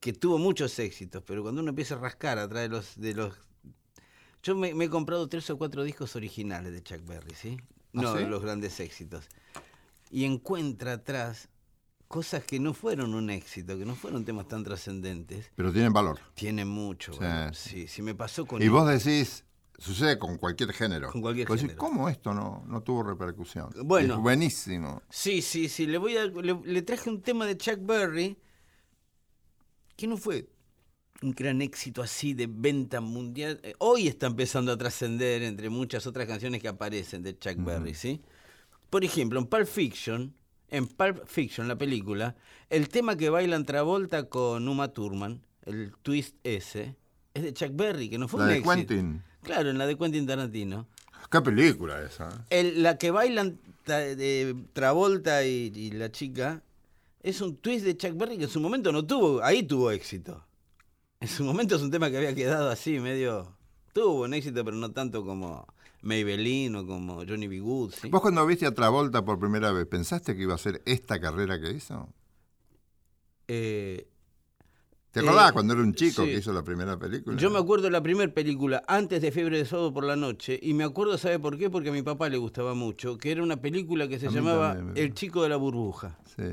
[0.00, 2.96] que tuvo muchos éxitos, pero cuando uno empieza a rascar atrás de los...
[2.98, 3.34] De los
[4.42, 7.58] yo me, me he comprado tres o cuatro discos originales de Chuck Berry, ¿sí?
[7.60, 8.24] ¿Ah, No sí?
[8.24, 9.26] los grandes éxitos.
[10.10, 11.49] Y encuentra atrás
[12.10, 15.52] cosas que no fueron un éxito, que no fueron temas tan trascendentes.
[15.54, 16.18] Pero tienen valor.
[16.34, 17.20] Tiene mucho, Sí.
[17.20, 18.60] valor, sí, sí, me pasó con...
[18.60, 19.44] Y vos decís,
[19.78, 21.12] sucede con cualquier género.
[21.12, 21.78] Con cualquier decís, género.
[21.78, 23.70] ¿cómo esto no, no tuvo repercusión?
[23.84, 24.14] Bueno.
[24.14, 25.02] Es buenísimo.
[25.08, 25.86] Sí, sí, sí.
[25.86, 28.36] Le voy a, le, le traje un tema de Chuck Berry
[29.94, 30.48] que no fue
[31.22, 33.60] un gran éxito así de venta mundial.
[33.62, 37.94] Eh, Hoy está empezando a trascender entre muchas otras canciones que aparecen de Chuck Berry,
[37.94, 38.20] ¿sí?
[38.88, 40.34] Por ejemplo, en Pulp Fiction,
[40.70, 42.36] en Pulp Fiction, la película,
[42.68, 46.96] el tema que bailan Travolta con Uma Thurman, el twist ese,
[47.34, 48.74] es de Chuck Berry, que no fue La un de éxito.
[48.76, 49.22] Quentin.
[49.42, 50.86] Claro, en la de Quentin Tarantino.
[51.30, 52.44] ¿Qué película esa?
[52.50, 56.62] El- la que bailan de Travolta y, y la chica
[57.22, 60.44] es un twist de Chuck Berry que en su momento no tuvo, ahí tuvo éxito.
[61.20, 63.54] En su momento es un tema que había quedado así, medio.
[63.92, 65.66] Tuvo buen éxito, pero no tanto como
[66.02, 67.60] Maybelline o como Johnny B.
[67.60, 67.92] Good.
[68.00, 68.08] ¿sí?
[68.08, 71.60] ¿Vos cuando viste a Travolta por primera vez, pensaste que iba a ser esta carrera
[71.60, 72.08] que hizo?
[73.48, 74.06] Eh,
[75.10, 76.30] ¿Te acordás Eh, cuando era un chico sí.
[76.30, 77.36] que hizo la primera película?
[77.36, 80.58] yo me acuerdo de la primera película, antes de Fiebre de Sábado por la Noche,
[80.62, 81.68] y me acuerdo, ¿sabe por qué?
[81.68, 84.74] Porque a mi papá le gustaba mucho, que era una película que se A llamaba
[84.76, 85.14] también El.
[85.14, 86.16] Chico de la Burbuja.
[86.36, 86.44] Sí.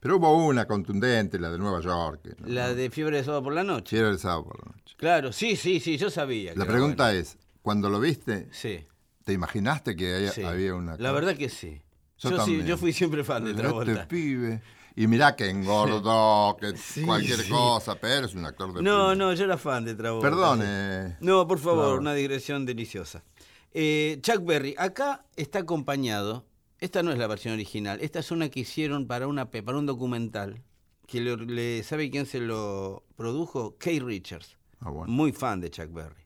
[0.00, 2.34] Pero hubo una contundente, la de Nueva York.
[2.40, 2.48] ¿no?
[2.48, 3.96] La de Fiebre de Sábado por la Noche.
[3.96, 4.96] Era el sábado por la noche.
[4.96, 6.54] Claro, sí, sí, sí, yo sabía.
[6.56, 7.20] La pregunta bueno.
[7.20, 8.84] es, cuando lo viste, Sí,
[9.24, 10.42] ¿te imaginaste que haya- sí.
[10.42, 10.96] había una...
[10.98, 11.80] La verdad que sí.
[12.18, 14.06] Yo, Yo, sí, yo fui siempre fan de Este Travolta.
[14.08, 14.62] pibe.
[14.94, 17.50] Y mirá que engordó, que Sí, cualquier sí.
[17.50, 20.28] cosa, pero es un actor de No, no, yo era fan de Travolta.
[20.28, 21.16] Perdone.
[21.20, 23.24] No, por favor, una digresión deliciosa.
[23.72, 26.44] Eh, Chuck Berry, acá está acompañado.
[26.78, 29.86] Esta no es la versión original, esta es una que hicieron para, una, para un
[29.86, 30.62] documental.
[31.06, 33.76] Que le, le- ¿Sabe quién se lo produjo?
[33.78, 34.56] Kay Richards.
[34.80, 35.12] Ah, bueno.
[35.12, 36.21] Muy fan de Chuck Berry.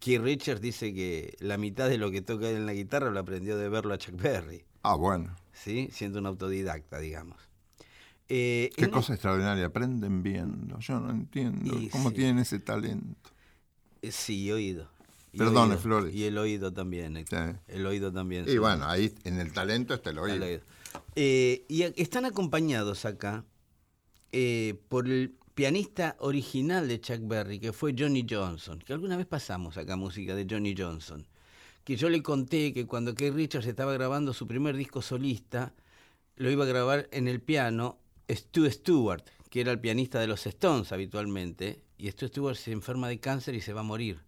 [0.00, 3.56] Kay Richards dice que la mitad de lo que toca en la guitarra lo aprendió
[3.56, 5.34] de verlo a Chuck Berry, Ah, bueno.
[5.52, 5.88] ¿sí?
[5.92, 7.38] siendo un autodidacta, digamos.
[8.28, 9.66] Eh, Qué cosa extraordinaria.
[9.66, 10.78] Aprenden viendo.
[10.80, 12.16] Yo no entiendo Y cómo sí.
[12.16, 13.30] tienen ese talento.
[14.02, 14.88] eh, Sí, oído.
[15.32, 15.78] Y Perdone, oído.
[15.82, 16.14] Flores.
[16.14, 17.16] Y el oído también.
[17.28, 17.36] Sí.
[17.68, 18.44] El oído también.
[18.48, 18.58] Y sí.
[18.58, 20.44] bueno, ahí en el talento está el oído.
[20.44, 20.60] oído.
[21.14, 23.44] Eh, y están acompañados acá
[24.32, 29.24] eh, por el pianista original de Chuck Berry, que fue Johnny Johnson, que alguna vez
[29.24, 31.26] pasamos acá música de Johnny Johnson,
[31.82, 35.72] que yo le conté que cuando Keith Richards estaba grabando su primer disco solista,
[36.36, 40.46] lo iba a grabar en el piano Stu Stewart, que era el pianista de los
[40.46, 44.20] Stones habitualmente, y Stu Stewart se enferma de cáncer y se va a morir.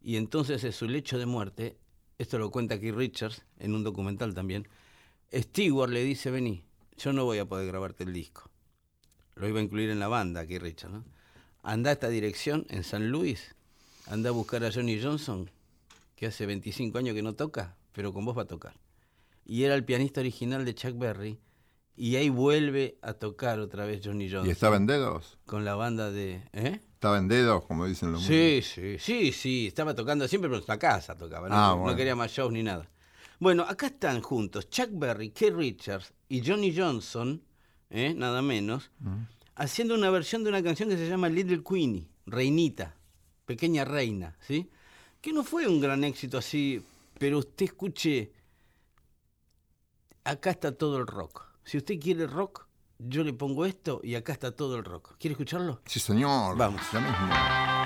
[0.00, 1.76] Y entonces en su lecho de muerte,
[2.18, 4.68] esto lo cuenta Keith Richards en un documental también,
[5.34, 6.62] Stewart le dice, vení,
[6.96, 8.47] yo no voy a poder grabarte el disco.
[9.38, 11.04] Lo iba a incluir en la banda, Keith Richards, ¿no?
[11.62, 13.54] Anda a esta dirección en San Luis,
[14.06, 15.50] anda a buscar a Johnny Johnson,
[16.16, 18.74] que hace 25 años que no toca, pero con vos va a tocar.
[19.44, 21.38] Y era el pianista original de Chuck Berry,
[21.96, 24.46] y ahí vuelve a tocar otra vez Johnny Johnson.
[24.46, 25.36] ¿Y estaba en dedos?
[25.46, 26.42] Con la banda de...
[26.52, 26.80] ¿Eh?
[26.94, 30.66] Estaba en dedos, como dicen los Sí, sí, sí, sí, estaba tocando siempre, pero en
[30.66, 31.54] la casa tocaba, ¿no?
[31.56, 32.88] Ah, No quería más shows ni nada.
[33.40, 37.40] Bueno, acá están juntos Chuck Berry, Keith Richards y Johnny Johnson,
[37.90, 38.14] ¿eh?
[38.14, 38.90] nada menos,
[39.54, 42.94] haciendo una versión de una canción que se llama Little Queenie, Reinita,
[43.44, 44.70] Pequeña Reina, ¿sí?
[45.20, 46.82] Que no fue un gran éxito así,
[47.18, 48.32] pero usted escuche,
[50.24, 51.44] acá está todo el rock.
[51.64, 52.66] Si usted quiere rock,
[52.98, 55.16] yo le pongo esto y acá está todo el rock.
[55.18, 55.80] ¿Quiere escucharlo?
[55.86, 56.56] Sí, señor.
[56.56, 56.82] Vamos.
[56.92, 57.77] Ya mismo.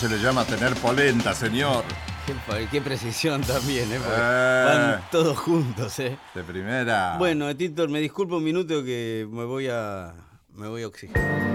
[0.00, 1.84] Se le llama tener polenta, señor.
[2.24, 2.34] Qué,
[2.70, 3.98] qué precisión también, ¿eh?
[4.02, 4.64] Porque Eh.
[4.66, 6.16] Van todos juntos, ¿eh?
[6.34, 7.16] De primera.
[7.18, 10.14] Bueno, Tito, me disculpo un minuto que me voy a.
[10.54, 11.50] me voy a oxigenar.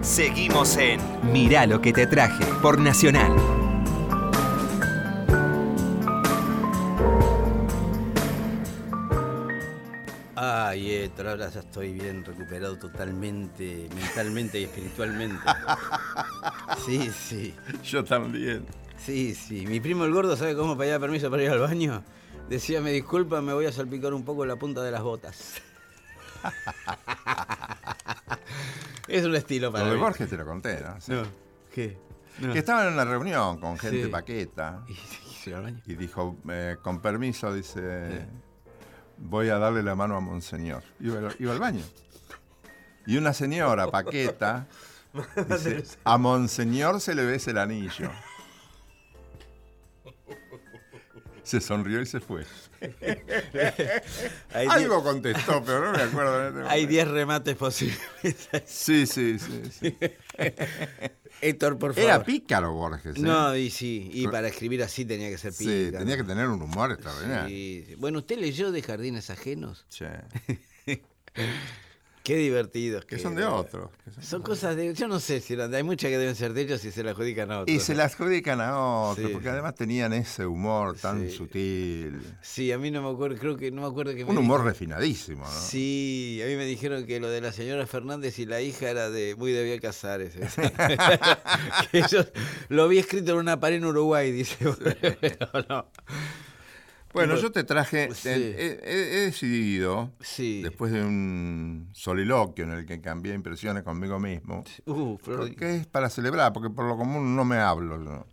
[0.00, 1.00] Seguimos en
[1.30, 3.63] Mirá lo que te traje por Nacional.
[10.74, 15.40] Ay, Héctor, ahora ya estoy bien recuperado totalmente, mentalmente y espiritualmente.
[16.84, 17.54] Sí, sí.
[17.84, 18.66] Yo también.
[18.98, 19.64] Sí, sí.
[19.68, 22.02] Mi primo el gordo sabe cómo pedir permiso para ir al baño.
[22.48, 25.62] Decía, me disculpa, me voy a salpicar un poco la punta de las botas.
[29.06, 30.00] es un estilo para Lo mí.
[30.00, 31.00] Borges te lo conté, ¿no?
[31.00, 31.12] Sí.
[31.12, 31.22] No,
[31.72, 31.96] ¿qué?
[32.40, 32.52] No.
[32.52, 34.10] Que estaban en una reunión con gente Sí.
[34.10, 34.84] paqueta
[35.46, 35.80] ¿Y baño?
[35.86, 38.26] y dijo, eh, con permiso, dice,
[39.18, 40.82] voy a darle la mano a Monseñor.
[41.00, 41.82] Iba, al- iba al baño.
[43.06, 44.66] Y una señora paqueta
[45.48, 48.10] dice, a Monseñor se le ves el anillo.
[51.44, 52.44] Se sonrió y se fue.
[54.54, 56.40] Algo contestó, pero no me acuerdo.
[56.40, 56.88] en este Hay momento.
[56.90, 58.00] 10 remates posibles.
[58.66, 59.62] Sí, sí, sí.
[59.70, 59.96] sí.
[61.40, 62.08] Héctor, por favor.
[62.10, 63.16] Era pícaro Borges.
[63.16, 63.20] ¿eh?
[63.20, 65.98] No, y sí, y para escribir así tenía que ser Sí, pícaro.
[65.98, 67.48] tenía que tener un humor extraordinario.
[67.48, 67.94] Sí, sí.
[67.96, 69.84] Bueno, ¿usted leyó de Jardines Ajenos?
[69.88, 70.06] Sí.
[72.24, 73.04] Qué divertidos.
[73.04, 73.90] Que son de otros.
[74.14, 74.94] son- Son cosas de...
[74.94, 75.76] Yo no sé si eran de...
[75.76, 77.76] Hay muchas que deben ser de ellos y se las adjudican a otros.
[77.76, 79.32] Y se las adjudican a otros, Sí.
[79.34, 81.36] porque además tenían ese humor tan Sí.
[81.36, 82.22] sutil.
[82.40, 84.60] Sí, a mí no me acuerdo, creo que no me acuerdo que me Un humor
[84.60, 85.50] dijo- refinadísimo, ¿no?
[85.50, 89.10] Sí, a mí me dijeron que lo de la señora Fernández y la hija era
[89.10, 90.32] de muy de Bia Casares.
[91.92, 92.28] que ellos
[92.70, 94.56] lo vi escrito en una pared en Uruguay, dice.
[95.20, 95.86] Pero no.
[97.14, 98.28] Bueno, yo te traje, sí.
[98.28, 100.62] he, decidido, Sí.
[100.62, 105.16] después de un soliloquio en el que cambié impresiones conmigo mismo, Uh,
[105.56, 108.02] que es para celebrar, porque por lo común no me hablo.
[108.04, 108.26] yo.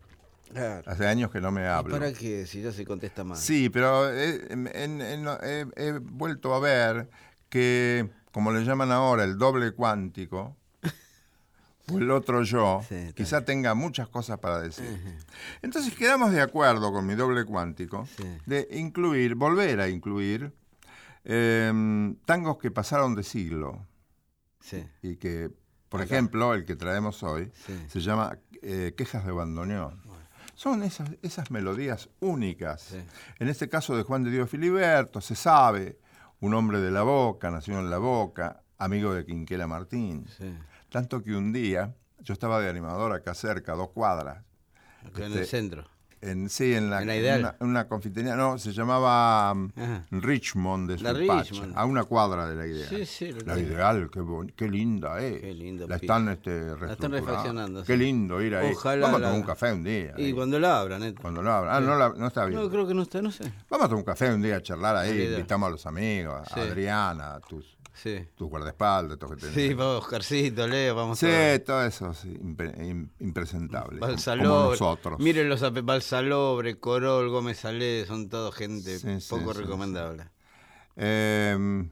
[0.52, 0.84] Claro.
[0.86, 1.92] Hace años que no me ¿Y hablo.
[1.98, 2.46] ¿Para qué?
[2.46, 3.40] Si ya se contesta más.
[3.40, 7.10] Sí, pero he, en- en- en- he- he vuelto a ver
[7.50, 10.58] que, como le llaman ahora, el doble cuántico,
[11.94, 14.86] o el otro yo, Sí, quizá tenga muchas cosas para decir.
[15.62, 18.24] Entonces quedamos de acuerdo con mi doble cuántico Sí.
[18.46, 20.54] de incluir, volver a incluir
[21.24, 23.86] em, tangos que pasaron de siglo
[24.60, 24.84] Sí.
[25.02, 25.52] y que,
[25.90, 27.52] por ejemplo, el que traemos hoy
[27.88, 30.02] se llama eh, Quejas de Bandoneón.
[30.56, 32.94] Son esas, esas melodías únicas.
[33.40, 35.98] En este caso de Juan de Dios Filiberto, se sabe,
[36.40, 40.26] un hombre de la Boca, nació en la Boca, amigo de Quinquela Martín.
[40.92, 44.44] Tanto que un día, yo estaba de animador acá cerca, dos cuadras,
[45.06, 45.86] Acá en Este, el centro.
[46.20, 47.40] en, sí, en la En la Ideal.
[47.40, 50.06] una, una confitería, no, se llamaba Ajá.
[50.12, 51.74] Richmond de La Richmond.
[51.76, 52.90] a una cuadra de la Ideal.
[52.90, 53.70] Sí, sí, La tengo.
[53.72, 55.40] Ideal, qué, bon- qué linda es.
[55.42, 58.00] Qué lindo La están, este, La están refaccionando, Qué sí.
[58.00, 58.74] lindo ir ahí.
[58.74, 60.14] Ojalá Vamos a la- tomar un café un día.
[60.18, 61.16] Y ahí, cuando la abran, ¿eh?
[61.20, 61.74] cuando lo abran.
[61.74, 62.60] Ah, no, la- no está bien.
[62.62, 63.46] No, creo que no está, no sé.
[63.70, 66.60] Vamos a tomar un café un día a charlar ahí, invitamos a los amigos, a.
[66.62, 68.26] Adriana, a tus, Sí.
[68.36, 69.52] tus guardaespaldas, estos que.
[69.54, 71.64] Sí, vamos, Oscarcito, Leo, vamos Sí, todos.
[71.66, 74.00] todo eso sí, impre- im- impresentable.
[74.00, 74.80] como Balsalobre.
[74.80, 75.20] nosotros.
[75.20, 80.30] Miren los Balsalobre, Corol, Gómez Salé, son todo gente Sí, sí, poco sí, recomendable.
[80.96, 81.90] Eh,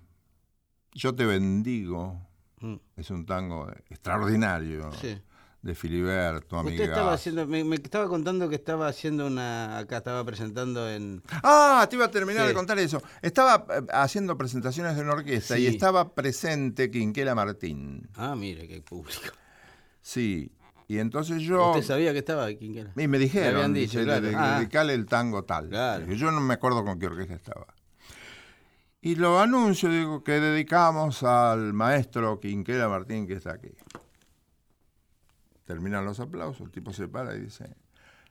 [0.93, 2.28] yo te bendigo.
[2.62, 2.76] Mm.
[2.97, 5.22] Es un tango extraordinario Sí.
[5.62, 6.86] De Filiberto, Usted amiga.
[6.86, 11.86] estaba haciendo, me, me estaba contando que estaba haciendo una, acá estaba presentando en, Ah,
[11.89, 12.47] te iba a terminar Sí.
[12.49, 13.01] de contar eso.
[13.22, 18.07] Estaba eh, haciendo presentaciones de una orquesta y estaba presente Quinquela Martín.
[18.16, 19.34] ah, mire qué público.
[20.01, 20.51] Sí.
[20.88, 21.72] Y entonces yo.
[21.72, 22.91] ¿Usted sabía que estaba era?
[22.95, 24.26] Y me dijeron, habían dicho, dice, claro.
[24.28, 24.57] de- Ah.
[24.60, 25.70] dedicale el tango tal.
[25.70, 26.12] Claro.
[26.14, 27.68] Yo no me acuerdo con qué orquesta estaba.
[29.01, 33.70] Y lo anuncio, digo, que dedicamos al maestro Quinquela Martín que está aquí.
[35.70, 37.76] Terminan los aplausos, el tipo se para y dice,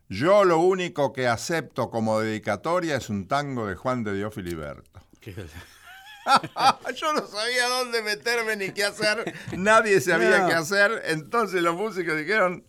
[0.09, 5.01] yo lo único que acepto como dedicatoria es un tango de Juan de Dios Filiberto.
[5.21, 5.37] ¿Qué-
[6.97, 10.49] Yo no sabía dónde meterme ni qué hacer, nadie sabía No.
[10.49, 12.67] qué hacer, entonces los músicos dijeron,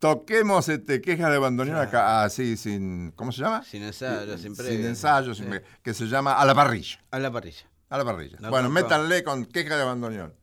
[0.00, 3.62] toquemos este queja de bandoneón acá, así sin, ¿cómo se llama?
[3.62, 4.88] Sin ensayo, sin Sin previo.
[4.88, 5.50] ensayo, sin Sí.
[5.50, 7.64] pre- que se llama A la parrilla, A la parrilla.
[7.90, 8.38] a la parrilla.
[8.40, 10.34] No, bueno, métanle con queja de bandoneón.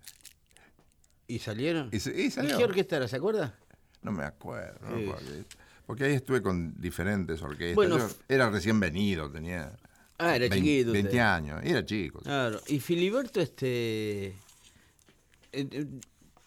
[1.28, 1.90] ¿Y salieron?
[1.92, 2.58] Y, y ¿Y salió.
[2.58, 3.08] qué orquesta era?
[3.08, 3.58] ¿Se acuerda?
[4.02, 5.44] No me acuerdo, no me acuerdo.
[5.86, 7.76] porque ahí estuve con diferentes orquestas.
[7.76, 9.76] Bueno, Yo era recién venido, tenía
[10.20, 10.88] Ah, era 20, chiquito.
[10.92, 11.04] usted.
[11.04, 12.20] 20 años, era chico.
[12.22, 12.60] Claro.
[12.68, 14.28] Y Filiberto, este.
[14.28, 14.34] eh,
[15.52, 15.86] eh,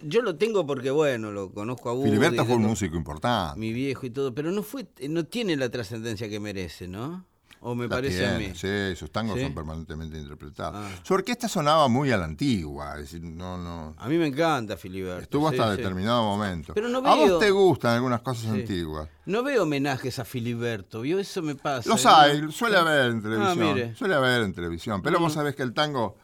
[0.03, 3.61] yo lo tengo porque, bueno, lo conozco a Woody, Filiberto fue un músico importante.
[3.61, 7.27] Mi viejo y todo, pero no fue, no tiene la trascendencia que merece, ¿no?
[7.63, 8.53] ¿O me parece a mí?
[8.55, 9.43] Sí, sus tangos ¿Sí?
[9.45, 10.77] son permanentemente interpretados.
[10.83, 11.01] Ah.
[11.03, 13.95] Su orquesta sonaba muy a la antigua, es decir, no, no.
[13.99, 15.21] A mí me encanta Filiberto.
[15.23, 15.77] Estuvo hasta sí.
[15.77, 16.73] determinado momento.
[16.73, 19.09] Pero no A vos te gustan algunas cosas antiguas.
[19.27, 21.19] No veo homenajes a Filiberto, ¿vio?
[21.19, 21.87] Eso me pasa.
[21.91, 22.09] Los ¿eh?
[22.11, 23.59] hay, suele haber en televisión.
[23.75, 23.95] mire.
[23.95, 25.03] suele haber en televisión.
[25.03, 25.35] Pero vos Mm.
[25.35, 26.17] sabés que el tango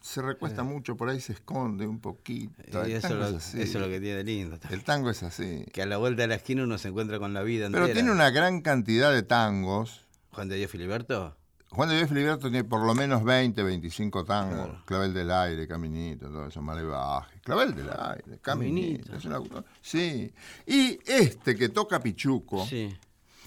[0.00, 2.86] se recuesta mucho, por ahí se esconde un poquito.
[2.88, 3.60] Y eso, lo- es así.
[3.60, 4.58] eso es lo que tiene lindo.
[4.70, 5.64] El tango es así.
[5.72, 7.84] Que a la vuelta de la esquina uno se encuentra con la vida entera.
[7.84, 10.06] Pero tiene una gran cantidad de tangos.
[10.32, 11.36] Juan de Dios Filiberto.
[11.72, 14.66] Juan de Dios Filiberto tiene por lo menos 20, 25 tangos.
[14.66, 14.82] Claro.
[14.86, 17.40] Clavel del aire, Caminito, todo eso, Malevaje.
[17.42, 19.10] Clavel del aire, Caminito.
[19.12, 19.16] Caminito.
[19.16, 20.32] es una- sí.
[20.66, 22.92] Y este que toca Pichuco, Sí.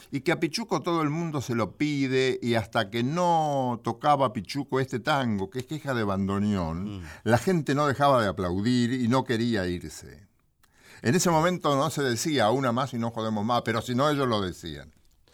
[0.10, 4.32] y que a Pichuco todo el mundo se lo pide, y hasta que no tocaba
[4.32, 7.04] Pichuco este tango, que es queja de bandoneón, Mm.
[7.26, 10.26] la gente no dejaba de aplaudir y no quería irse.
[11.02, 14.10] En ese momento no se decía una más y no jodemos más, pero si no
[14.10, 14.94] ellos lo decían.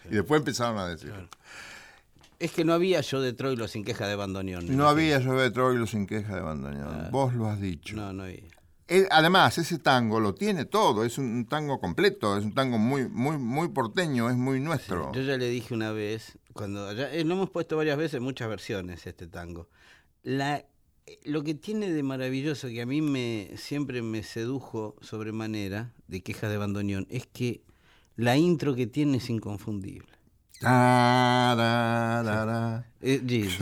[0.10, 1.14] Y después empezaron a decir.
[2.40, 4.76] Es que no había yo de Troilo sin queja de bandoneón.
[4.76, 7.10] No había lluvia de Troilo sin queja de bandoneón.
[7.12, 7.96] Vos lo has dicho.
[7.96, 8.60] No, no había.
[8.92, 13.08] Eh, además, ese tango lo tiene todo, es un, tango completo, es un tango muy,
[13.08, 15.12] muy, muy porteño, es muy nuestro.
[15.14, 18.50] Yo ya le dije una vez, cuando ya, eh, lo hemos puesto varias veces, muchas
[18.50, 19.70] versiones este tango.
[20.24, 20.66] La,
[21.06, 26.22] eh, lo que tiene de maravilloso que a mí me siempre me sedujo sobremanera de
[26.22, 27.62] quejas de bandoneón es que
[28.20, 30.08] la intro que tiene es inconfundible.
[31.60, 32.86] Tararara.
[33.02, 33.58] Eh, sí, Sí.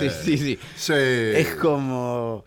[0.00, 0.58] sí, sí, sí.
[0.76, 0.92] Sí.
[0.94, 2.44] Es como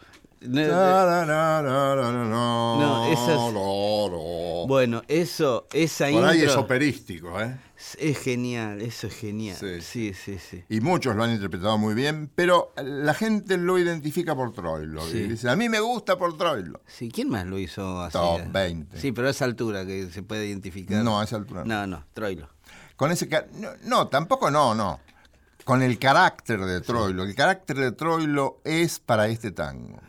[2.79, 4.65] no, esas- no, no.
[4.67, 7.57] bueno, eso, esa Por ahí es operístico, ¿eh?
[7.99, 9.57] es, genial, eso es genial.
[9.59, 9.81] Sí.
[9.81, 10.63] Sí, sí, sí.
[10.69, 15.05] Y muchos lo han interpretado muy bien, pero la gente lo identifica por Troilo.
[15.07, 15.17] Sí.
[15.17, 16.81] Y dice, a mí me gusta por Troilo.
[16.87, 18.13] Sí, ¿quién más lo hizo así?
[18.13, 18.99] Top 20.
[18.99, 21.03] Sí, pero a esa altura que se puede identificar.
[21.03, 21.87] No, a esa altura no.
[21.87, 22.49] No, Troilo.
[22.95, 23.27] Con ese
[23.59, 24.99] no, no, tampoco no, no.
[25.63, 27.23] Con el carácter de Troilo.
[27.23, 29.99] El carácter de Troilo es para este tango.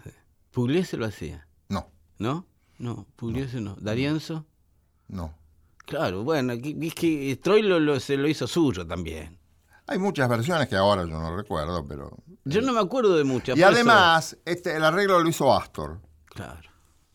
[0.55, 2.47] Pugliese lo hacía, No, ¿no?
[2.79, 3.77] No, Pugliese no.
[3.81, 4.47] ¿Darienzo?
[5.09, 5.35] no.
[5.87, 9.39] Claro, bueno, es que Troilo lo, se lo hizo suyo también.
[9.87, 12.17] Hay muchas versiones que ahora yo no recuerdo, pero.
[12.47, 13.55] Yo no me acuerdo de muchas.
[13.59, 16.71] Y además, este, el arreglo lo hizo Astor Claro,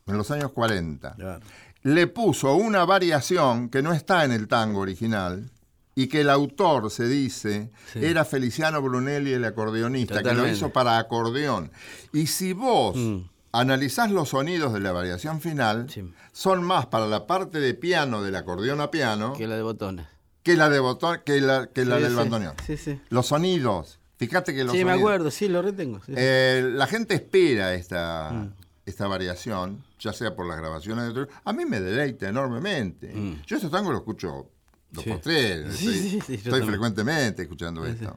[0.06, 1.16] en los años 40.
[1.16, 1.44] claro.
[1.82, 5.50] Le puso una variación que no está en el tango original
[5.96, 8.00] y que el autor, se dice, Sí.
[8.06, 11.72] era Feliciano Brunelli, el acordeonista, que lo hizo para acordeón.
[12.14, 13.18] Y si vos Mm.
[13.52, 16.10] analizás los sonidos de la variación final, Sí.
[16.32, 20.06] son más para la parte de piano del acordeón a piano Que la de botones.
[20.44, 22.54] que la, de botón, que la, que la Sí, del sí, bandoneón.
[22.66, 23.02] Sí, sí.
[23.10, 26.00] Los sonidos, fíjate que los Sí, me acuerdo, sí, lo retengo.
[26.08, 28.54] eh, la gente espera esta, Mm.
[28.86, 33.12] esta variación, ya sea por las grabaciones de otro- A mí me deleita enormemente.
[33.14, 33.42] Mm.
[33.46, 34.48] Yo este tango lo escucho
[34.92, 35.10] dos Sí.
[35.12, 35.76] por tres.
[35.76, 36.68] Sí, estoy sí, estoy también.
[36.70, 38.16] frecuentemente escuchando esto.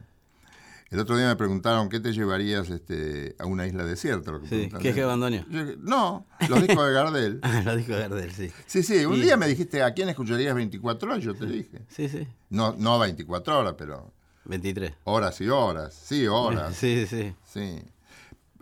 [0.90, 4.30] El otro día me preguntaron qué te llevarías este, a una isla desierta.
[4.30, 4.70] lo que Sí.
[4.80, 5.42] ¿qué es que abandonó?
[5.48, 7.40] Dije, No, los discos de Gardel.
[7.42, 8.50] Ah, lo dijo Gardel, sí.
[8.66, 11.24] Sí, sí, un día me dijiste, ¿a quién escucharías 24 horas?
[11.24, 11.80] Yo te dije.
[11.88, 12.26] Sí, sí.
[12.50, 14.12] No, no 24 horas, pero
[14.44, 14.92] 23.
[15.04, 15.94] horas y horas.
[15.94, 16.76] Sí, horas.
[16.78, 17.32] Sí, sí.
[17.50, 17.82] Sí.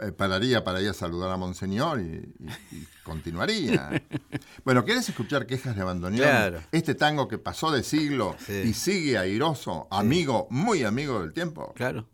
[0.03, 2.05] Eh, pararía para ir a saludar a Monseñor y,
[2.72, 4.03] y- y continuaría.
[4.64, 6.22] bueno, ¿quieres escuchar quejas de abandoneón?
[6.28, 6.61] Claro.
[6.72, 8.62] Este tango que pasó de siglo Sí.
[8.66, 11.72] y sigue airoso, amigo, muy amigo del tiempo.
[11.76, 12.07] Claro.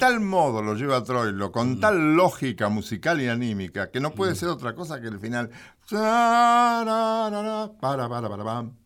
[0.00, 1.80] Tal modo lo lleva Troilo, con Mm.
[1.80, 5.50] tal lógica musical y anímica, que no puede ser otra cosa que el final.
[7.80, 8.28] Para, para,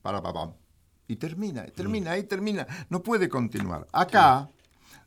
[0.02, 0.52] para, pam.
[1.08, 2.66] Y termina, termina, ahí termina.
[2.88, 3.86] No puede continuar.
[3.92, 4.48] Acá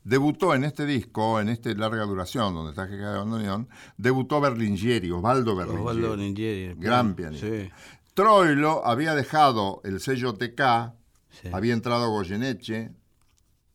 [0.04, 5.10] debutó en este disco, en este larga duración, donde está Jeca de Bandoneón, debutó Berlingieri,
[5.10, 5.82] Osvaldo Berlingieri.
[5.82, 6.74] Osvaldo Ningieri.
[6.76, 7.46] Gran pianista.
[7.46, 7.70] Sí.
[8.14, 10.94] Troilo había dejado el sello TK,
[11.30, 11.48] Sí.
[11.52, 12.90] había entrado Goyeneche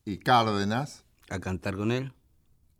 [0.06, 2.14] y Cárdenas A cantar con él.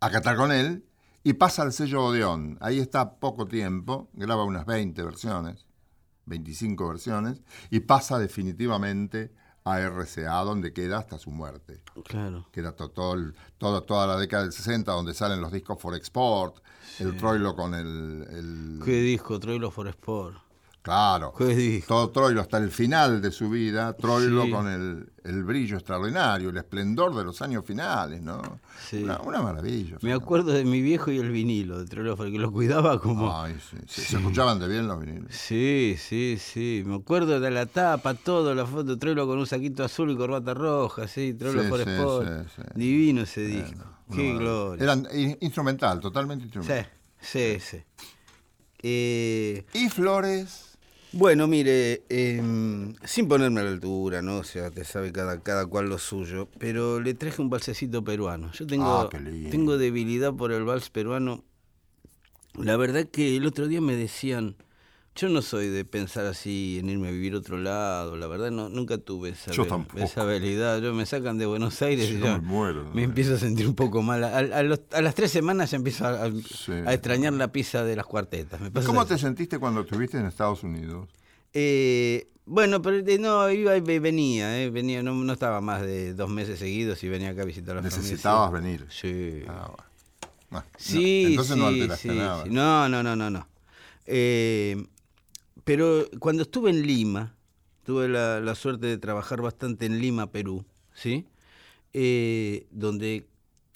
[0.06, 0.86] A cantar con él
[1.24, 2.58] y pasa al sello Odeón.
[2.62, 5.66] Ahí está poco tiempo, graba unas 20 versiones,
[6.26, 9.34] 25 versiones, y pasa definitivamente
[9.66, 11.82] a RCA, donde queda hasta su muerte.
[12.06, 12.50] Claro.
[12.52, 13.16] Queda to- todo
[13.58, 16.58] todo- toda la década del 60, donde salen los discos for export,
[17.00, 18.26] el Troilo con el...
[18.30, 19.40] el- ¿Qué disco?
[19.40, 20.36] Troilo for Sport.
[20.84, 21.34] Claro.
[21.88, 24.52] Todo Troilo hasta el final de su vida, Troilo Sí.
[24.52, 28.60] con el, el brillo extraordinario, el esplendor de los años finales, ¿no?
[28.90, 29.02] Sí.
[29.04, 29.98] Una, una maravilla.
[30.02, 33.36] Me acuerdo de mi viejo y el vinilo de Troilo que lo cuidaba como.
[33.36, 35.34] Ay, sí, sí, Se escuchaban de bien los vinilos.
[35.34, 36.84] Sí, sí, sí.
[36.86, 40.54] Me acuerdo de la tapa, todo, la foto, Troilo con un saquito azul y corbata
[40.54, 42.28] roja, sí, Troilo Sí, sí, Sport.
[42.28, 42.62] sí, sí.
[42.76, 43.86] Divino ese disco.
[44.14, 44.84] Qué gloria.
[44.84, 45.08] Eran
[45.40, 46.92] instrumental, totalmente Sí, instrumental.
[47.22, 47.78] sí, sí.
[48.86, 50.73] Eh, Y Flores.
[51.14, 54.38] Bueno, mire, em, sin ponerme a la altura, ¿no?
[54.40, 58.52] O sea, te sabe cada, cada cual lo suyo, pero le traje un balsecito peruano.
[58.54, 59.10] Yo tengo, Ah,
[59.52, 61.44] tengo debilidad por el vals peruano.
[62.56, 64.56] La verdad que el otro día me decían,
[65.16, 68.50] yo no soy de pensar así en irme a vivir a otro lado, la verdad
[68.52, 69.66] no, nunca tuve esa, Yo
[69.98, 70.82] esa habilidad.
[70.82, 73.08] Yo me sacan de Buenos Aires y Yo me muero, me ¿no?
[73.10, 74.24] empiezo a sentir un poco mal.
[74.24, 76.72] A, a los- a las tres semanas ya empiezo a, a- Sí.
[76.72, 78.60] a extrañar la pizza de las cuartetas.
[78.60, 79.10] Me pasa ¿Cómo así.
[79.14, 81.08] te sentiste cuando estuviste en Estados Unidos?
[81.54, 85.82] Eh, bueno, pero eh, no, iba y ve- venía, eh, venía no, no estaba más
[85.84, 88.78] de dos meses seguidos y venía acá a visitar a la Necesitabas familia.
[88.80, 88.88] venir.
[88.92, 89.44] Sí.
[89.48, 89.84] Ah, bueno.
[90.50, 92.44] No, Sí, entonces no alteraste nada.
[92.48, 93.48] No, no, no, no, no.
[94.06, 94.86] Eh,
[95.64, 97.36] pero cuando estuve en Lima,
[97.86, 101.26] tuve la, la suerte de trabajar bastante en Lima, Perú, ¿sí?
[101.94, 103.28] Eh, donde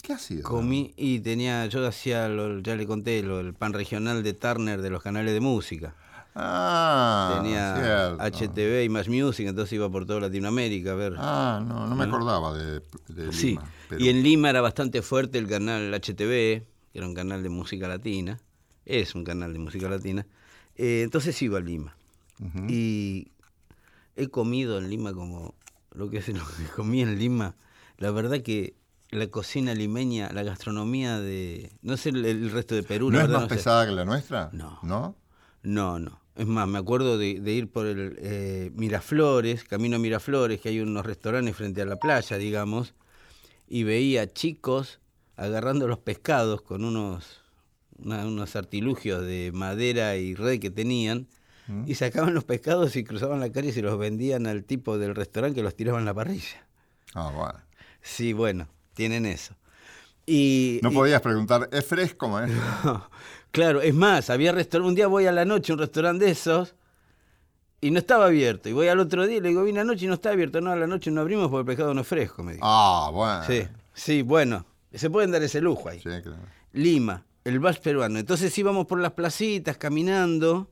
[0.02, 0.44] ¿Qué hacías?
[0.44, 4.82] comí y tenía, yo hacía, lo- ya le conté, lo, el pan regional de Turner
[4.82, 5.96] de los canales de música.
[6.36, 8.24] Ah, tenía cierto.
[8.24, 11.14] HTV y Más Music, entonces iba por toda Latinoamérica a ver.
[11.20, 13.72] Ah, no, no me acordaba de, de Sí, Lima.
[13.98, 17.88] y en Lima era bastante fuerte el canal HTV, que era un canal de música
[17.88, 18.40] latina,
[18.86, 20.26] es un canal de música latina,
[20.78, 21.96] eh, entonces iba a Lima.
[22.70, 23.32] Y
[24.16, 25.56] he comido en Lima como
[25.92, 27.56] lo que es lo que comí en Lima.
[27.98, 28.76] La verdad que
[29.10, 31.72] la cocina limeña, la gastronomía de...
[31.82, 33.56] No sé el, el resto de Perú, ¿No la es verdad más no sé.
[33.56, 34.50] pesada que la nuestra?
[34.54, 34.80] No.
[34.84, 35.16] ¿No?
[35.64, 36.20] No, no.
[36.36, 40.70] Es más, me acuerdo de, de ir por el eh, Miraflores, camino a Miraflores, que
[40.70, 42.94] hay unos restaurantes frente a la playa, digamos,
[43.68, 45.00] y veía chicos
[45.36, 47.42] agarrando los pescados con unos,
[48.04, 51.28] una- unos artilugios de madera y red que tenían,
[51.86, 55.14] y sacaban los pescados y cruzaban la calle y se los vendían al tipo del
[55.16, 56.66] restaurante que los tiraba en la parrilla.
[57.14, 57.60] Ah, bueno.
[58.02, 59.54] Sí, bueno, tienen eso.
[60.26, 62.62] Y, No y- podías preguntar, ¿es fresco, maestro?
[63.52, 66.32] claro, es más, había restaurante, un día voy a la noche a un restaurante de
[66.32, 66.74] esos
[67.82, 68.70] y no estaba abierto.
[68.70, 70.62] Y voy al otro día y le digo, vine anoche y no está abierto.
[70.62, 72.66] No, a la noche no abrimos porque el pescado no es fresco, me dijo.
[72.66, 73.44] Ah, bueno.
[73.46, 75.98] Sí, sí, bueno, se pueden dar ese lujo ahí.
[76.00, 76.38] Sí, claro.
[76.74, 78.20] Lima, el vals peruano.
[78.20, 80.70] Entonces íbamos por las placitas caminando,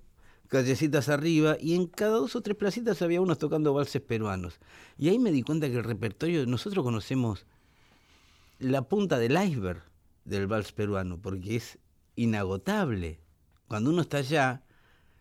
[0.48, 4.60] callecitas arriba, y en cada dos o tres placitas había unos tocando valses peruanos.
[4.98, 7.46] Y ahí me di cuenta que el repertorio, nosotros conocemos
[8.60, 9.84] la punta del iceberg
[10.26, 11.78] del vals peruano, porque es
[12.16, 13.20] inagotable.
[13.68, 14.64] Cuando uno está allá,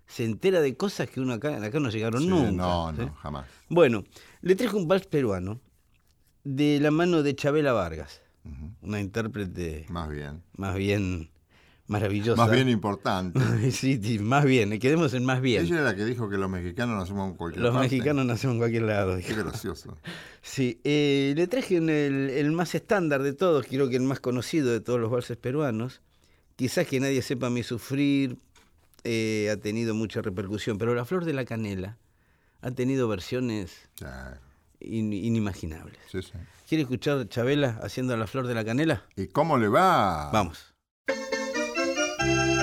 [0.07, 2.51] se entera de cosas que uno acá, acá no llegaron Sí, nunca.
[2.53, 3.01] no, ¿sí?
[3.03, 3.47] no, jamás.
[3.69, 4.05] Bueno,
[4.43, 5.61] le traje un vals peruano
[6.45, 8.21] de la mano de Chabela Vargas,
[8.83, 10.43] una intérprete Más bien.
[10.59, 11.31] más bien
[11.87, 12.41] maravillosa.
[12.43, 13.39] Más bien importante.
[13.71, 15.65] sí, sí, más bien, quedemos en más bien.
[15.65, 17.89] Ella era la que dijo que los mexicanos nacemos en cualquier Los parte.
[17.91, 19.17] mexicanos nacemos en cualquier lado.
[19.19, 19.99] Qué gracioso.
[20.47, 21.89] Sí, eh, le traje el,
[22.31, 26.03] el más estándar de todos, creo que el más conocido de todos los valses peruanos.
[26.57, 28.37] Quizás que nadie sepa mi sufrir,
[29.05, 31.97] eh, ha tenido mucha repercusión, pero La Flor de la Canela
[32.61, 34.37] ha tenido versiones Claro.
[34.81, 35.97] in- inimaginables.
[36.13, 36.33] Sí, sí.
[36.69, 39.03] ¿Quiere escuchar Chabela haciendo La Flor de la Canela?
[39.17, 40.31] ¿Y cómo le va?
[40.31, 40.75] Vamos.
[42.25, 42.54] Déjame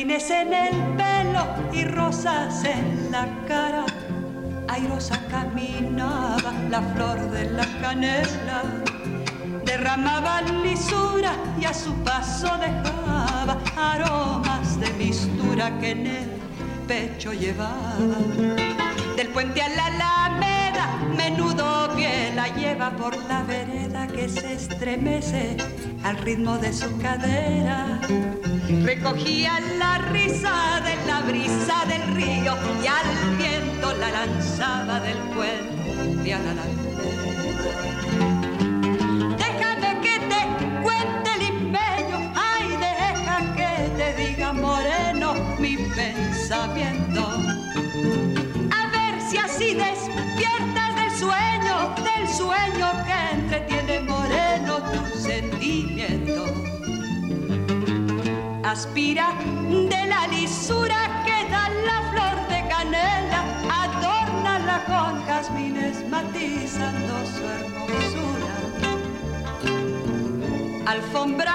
[0.00, 3.84] en el pelo y rosas en la cara.
[4.68, 8.62] Airosa caminaba la flor de la canela,
[9.64, 16.28] derramaba lisura y a su paso dejaba aromas de mistura que en el
[16.86, 17.96] pecho llevaba.
[19.16, 20.86] Del puente a la alameda,
[21.16, 25.56] menudo pie la lleva por la vereda que se estremece
[26.08, 28.00] al ritmo de su cadera.
[28.82, 36.32] Recogía la risa de la brisa del río y al viento la lanzaba del puente
[36.32, 36.64] a la.
[39.36, 40.40] Déjame que te
[40.82, 47.22] cuente el empeño, ay, deja que te diga moreno mi pensamiento.
[48.80, 53.97] A ver si así despiertas del sueño, del sueño que entretiene
[55.28, 56.44] sentimiento.
[58.64, 59.28] Aspira
[59.94, 63.40] de la lisura que da la flor de canela,
[63.82, 68.54] adórnala con jazmines matizando su hermosura.
[70.86, 71.54] Alfombra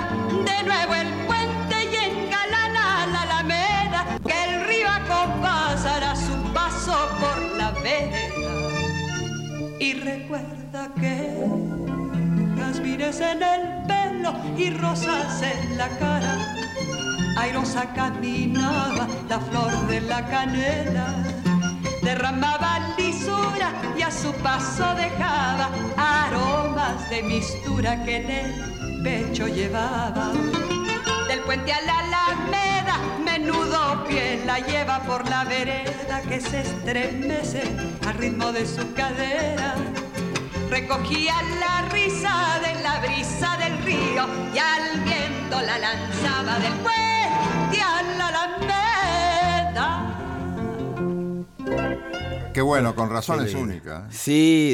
[0.49, 7.37] de nuevo el puente y engalana la alameda, que el río acompasará su paso por
[7.57, 8.33] la vereda.
[9.79, 11.82] Y recuerda que
[12.73, 16.55] jazmines en el pelo y rosas en la cara.
[17.37, 21.23] Airosa caminaba la flor de la canela,
[22.01, 30.31] derramaba lisura y a su paso dejaba aromas de mistura que en el pecho llevaba.
[31.27, 37.63] Del puente a la alameda, menudo pie la lleva por la vereda que se estremece
[38.07, 39.75] al ritmo de su cadera
[40.73, 47.79] recogía la risa de la brisa del río y al viento la lanzaba del puente
[47.79, 50.09] a la alameda.
[52.55, 54.07] Qué bueno, con razón Qué es única.
[54.09, 54.11] ¿eh?
[54.11, 54.71] Sí,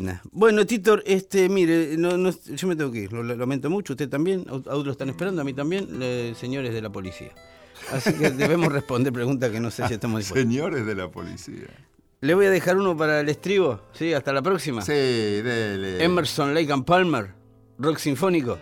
[0.00, 0.22] divina.
[0.32, 3.92] Bueno, Titor, este, mire, no, no- yo me tengo que ir, lo, lo lamento mucho,
[3.92, 7.32] usted también, a otros lo están esperando, a mí también, eh, señores de la policía.
[7.92, 10.50] Así que debemos responder preguntas que no sé si estamos dispuestos.
[10.50, 11.68] Señores de la policía.
[12.22, 14.80] Le voy a dejar uno para el estribo, sí, hasta la próxima.
[14.80, 16.02] Sí, dele.
[16.04, 17.34] Emerson, Lake and Palmer,
[17.78, 18.58] rock sinfónico,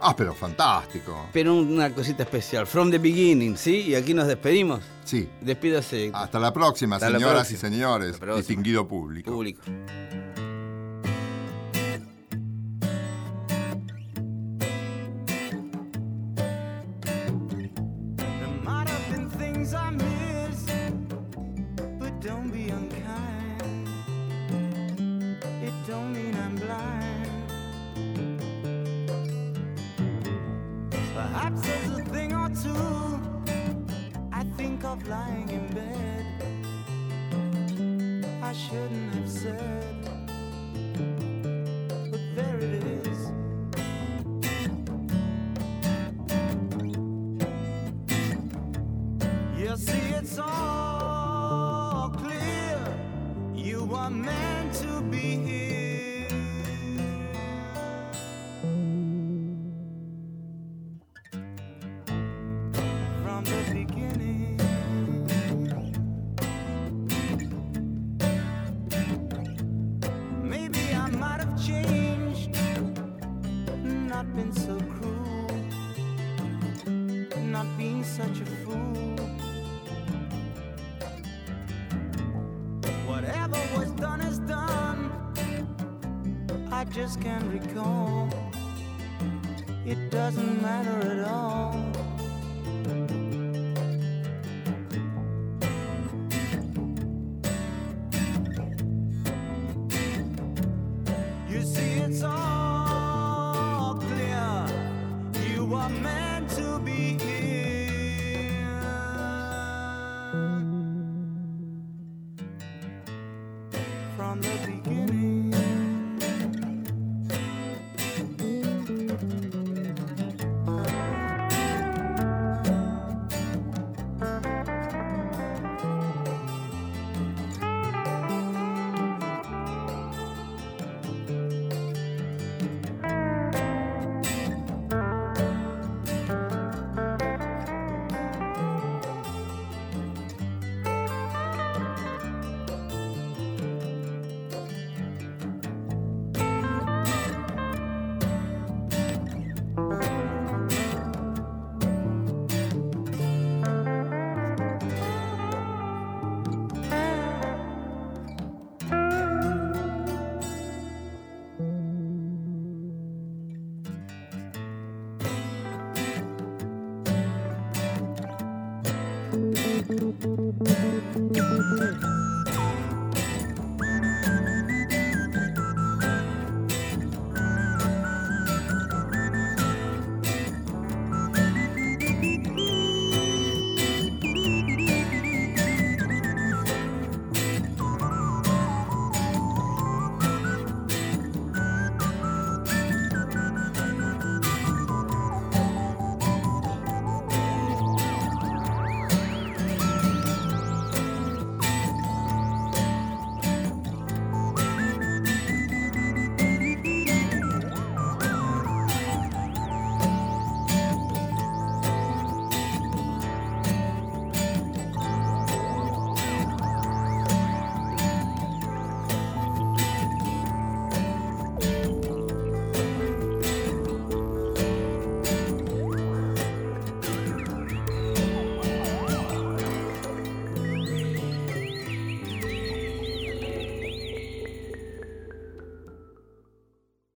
[0.00, 1.26] Ah, pero fantástico.
[1.32, 3.80] pero una cosita especial, From the Beginning, ¿sí?
[3.88, 4.80] Y aquí nos despedimos.
[5.04, 5.28] Sí.
[5.40, 7.58] Despídase, Hasta la próxima, Hasta la señoras próxima.
[7.58, 9.32] y señores, distinguido público.
[9.32, 9.60] público.
[35.60, 36.26] In bed.
[38.42, 40.09] I shouldn't have said,